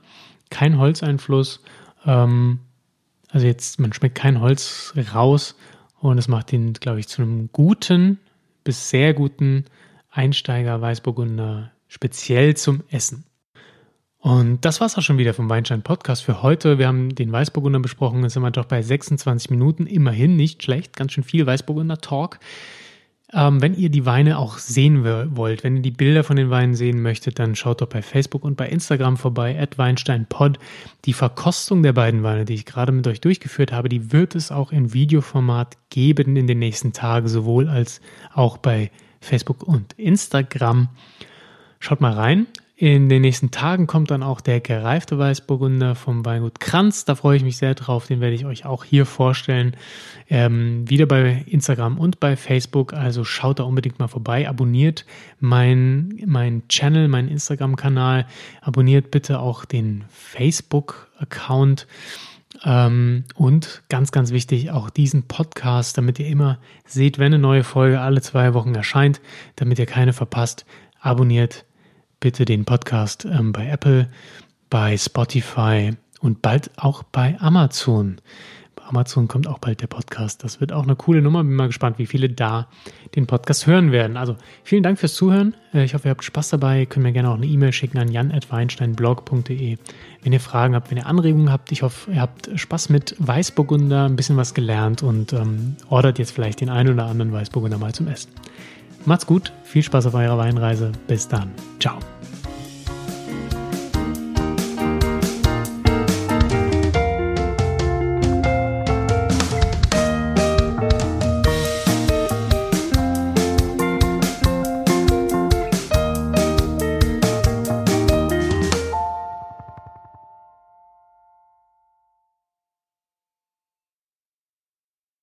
kein 0.51 0.79
Holzeinfluss. 0.79 1.63
Ähm, 2.07 2.61
also 3.29 3.47
jetzt, 3.47 3.79
man 3.79 3.93
schmeckt 3.93 4.17
kein 4.17 4.41
Holz 4.41 4.95
raus 5.15 5.57
und 6.03 6.19
es 6.19 6.27
macht 6.27 6.53
ihn, 6.53 6.73
glaube 6.73 6.99
ich, 6.99 7.07
zu 7.07 7.23
einem 7.23 7.49
guten 7.53 8.19
bis 8.65 8.91
sehr 8.91 9.15
guten 9.15 9.65
Einsteiger 10.11 10.81
Weißburgunder, 10.81 11.71
speziell 11.87 12.57
zum 12.57 12.83
Essen. 12.91 13.25
Und 14.19 14.65
das 14.65 14.81
war 14.81 14.89
es 14.89 14.99
auch 14.99 15.03
schon 15.03 15.19
wieder 15.19 15.33
vom 15.33 15.49
Weinstein 15.49 15.83
Podcast 15.83 16.25
für 16.25 16.43
heute. 16.43 16.79
Wir 16.79 16.89
haben 16.89 17.15
den 17.15 17.31
Weißburgunder 17.31 17.79
besprochen. 17.79 18.23
Jetzt 18.23 18.35
sind 18.35 18.43
wir 18.43 18.51
doch 18.51 18.67
bei 18.67 18.83
26 18.83 19.51
Minuten. 19.51 19.87
Immerhin 19.87 20.37
nicht 20.37 20.63
schlecht. 20.63 20.97
Ganz 20.97 21.13
schön 21.13 21.25
viel 21.25 21.47
Weißburgunder 21.47 21.99
Talk. 21.99 22.39
Ähm, 23.35 23.63
wenn 23.63 23.75
ihr 23.75 23.89
die 23.89 24.05
Weine 24.05 24.39
auch 24.39 24.59
sehen 24.59 25.05
wollt, 25.05 25.65
wenn 25.65 25.77
ihr 25.77 25.83
die 25.83 25.91
Bilder 25.91 26.23
von 26.23 26.37
den 26.37 26.51
Weinen 26.51 26.75
sehen 26.75 27.01
möchtet, 27.01 27.39
dann 27.39 27.55
schaut 27.55 27.81
doch 27.81 27.89
bei 27.89 28.03
Facebook 28.03 28.45
und 28.45 28.57
bei 28.57 28.69
Instagram 28.69 29.17
vorbei, 29.17 29.59
at 29.59 29.79
WeinsteinPod. 29.79 30.59
Die 31.07 31.15
Verkostung 31.15 31.83
der 31.83 31.95
beiden 31.95 32.23
Weine, 32.23 32.45
die 32.45 32.55
ich 32.55 32.67
gerade 32.67 32.93
mit 32.93 33.07
euch 33.07 33.23
durchgeführt 33.23 33.73
habe, 33.73 33.89
die 33.89 34.13
wird 34.13 34.35
es 34.35 34.53
auch 34.53 34.71
in 34.71 34.93
Videoformat 34.93 35.79
geben 35.89 36.37
in 36.37 36.47
den 36.47 36.59
nächsten 36.59 36.93
Tagen, 36.93 37.29
sowohl 37.29 37.69
als 37.69 38.03
auch 38.35 38.59
bei 38.59 38.91
Facebook 39.21 39.63
und 39.63 39.95
Instagram. 39.95 40.89
Schaut 41.81 42.01
mal 42.01 42.13
rein. 42.13 42.47
In 42.83 43.09
den 43.09 43.23
nächsten 43.23 43.53
Tagen 43.53 43.87
kommt 43.87 44.11
dann 44.11 44.25
auch 44.25 44.41
der 44.41 44.59
gereifte 44.59 45.17
Weißburgunder 45.17 45.95
vom 45.95 46.25
Weingut 46.25 46.59
Kranz. 46.59 47.05
Da 47.05 47.15
freue 47.15 47.37
ich 47.37 47.45
mich 47.45 47.57
sehr 47.57 47.77
drauf. 47.77 48.09
Den 48.09 48.21
werde 48.21 48.35
ich 48.35 48.45
euch 48.45 48.67
auch 48.67 48.83
hier 48.83 49.07
vorstellen. 49.07 49.77
Ähm, 50.29 50.91
wieder 50.91 51.07
bei 51.07 51.45
Instagram 51.47 51.97
und 51.97 52.19
bei 52.19 52.35
Facebook. 52.35 52.93
Also 52.93 53.23
schaut 53.23 53.61
da 53.61 53.63
unbedingt 53.63 54.01
mal 54.01 54.09
vorbei. 54.09 54.49
Abonniert 54.49 55.07
mein, 55.39 56.21
mein 56.27 56.67
Channel, 56.67 57.07
meinen 57.07 57.29
Instagram-Kanal. 57.29 58.27
Abonniert 58.63 59.13
bitte 59.13 59.39
auch 59.39 59.65
den 59.65 60.03
Facebook-Account. 60.09 61.87
Ähm, 62.65 63.27
und 63.37 63.85
ganz, 63.91 64.11
ganz 64.11 64.33
wichtig, 64.33 64.73
auch 64.73 64.91
diesen 64.91 65.29
Podcast, 65.29 65.99
damit 65.99 66.19
ihr 66.19 66.27
immer 66.27 66.59
seht, 66.85 67.21
wenn 67.21 67.27
eine 67.27 67.39
neue 67.39 67.63
Folge 67.63 68.01
alle 68.01 68.23
zwei 68.23 68.55
Wochen 68.55 68.75
erscheint, 68.75 69.21
damit 69.55 69.79
ihr 69.79 69.87
keine 69.87 70.13
verpasst. 70.13 70.67
Abonniert 70.99 71.65
bitte 72.23 72.45
den 72.45 72.65
Podcast 72.65 73.25
ähm, 73.25 73.51
bei 73.53 73.67
Apple, 73.67 74.09
bei 74.71 74.97
Spotify 74.97 75.91
und 76.21 76.41
bald 76.41 76.71
auch 76.77 77.03
bei 77.03 77.37
Amazon. 77.41 78.21
Bei 78.77 78.85
Amazon 78.85 79.27
kommt 79.27 79.49
auch 79.49 79.59
bald 79.59 79.83
der 79.83 79.89
Podcast. 79.89 80.45
Das 80.45 80.61
wird 80.61 80.73
auch 80.73 80.85
eine 80.85 80.95
coole 80.95 81.21
Nummer. 81.21 81.43
Bin 81.43 81.57
mal 81.57 81.67
gespannt, 81.67 81.99
wie 81.99 82.07
viele 82.07 82.29
da 82.29 82.69
den 83.17 83.27
Podcast 83.27 83.67
hören 83.67 83.91
werden. 83.91 84.17
Also 84.17 84.37
vielen 84.63 84.85
Dank 84.85 85.01
fürs 85.01 85.17
Zuhören. 85.17 85.55
Äh, 85.75 85.83
ich 85.83 85.95
hoffe, 85.95 86.07
ihr 86.07 86.11
habt 86.13 86.23
Spaß 86.23 86.51
dabei. 86.51 86.87
Könnt 86.87 87.03
mir 87.03 87.13
gerne 87.13 87.29
auch 87.29 87.35
eine 87.35 87.47
E-Mail 87.47 87.73
schicken 87.73 87.99
an 87.99 88.07
jan.weinsteinblog.de. 88.07 89.79
Wenn 90.23 90.33
ihr 90.33 90.41
Fragen 90.41 90.77
habt, 90.77 90.93
wenn 90.93 90.99
ihr 90.99 91.07
Anregungen 91.07 91.51
habt, 91.51 91.73
ich 91.73 91.83
hoffe, 91.83 92.13
ihr 92.13 92.21
habt 92.21 92.51
Spaß 92.55 92.89
mit 92.89 93.17
Weißburgunder, 93.19 94.05
ein 94.05 94.15
bisschen 94.15 94.37
was 94.37 94.55
gelernt 94.55 95.03
und 95.03 95.33
ähm, 95.33 95.75
ordert 95.89 96.21
jetzt 96.21 96.31
vielleicht 96.31 96.61
den 96.61 96.69
einen 96.69 96.95
oder 96.95 97.07
anderen 97.07 97.33
Weißburgunder 97.33 97.79
mal 97.79 97.93
zum 97.93 98.07
Essen. 98.07 98.31
Macht's 99.05 99.27
gut, 99.27 99.53
viel 99.65 99.83
Spaß 99.83 100.07
auf 100.07 100.15
eurer 100.15 100.39
Weinreise. 100.39 100.93
Bis 101.07 101.27
dann. 101.27 101.51
Ciao. 101.81 101.99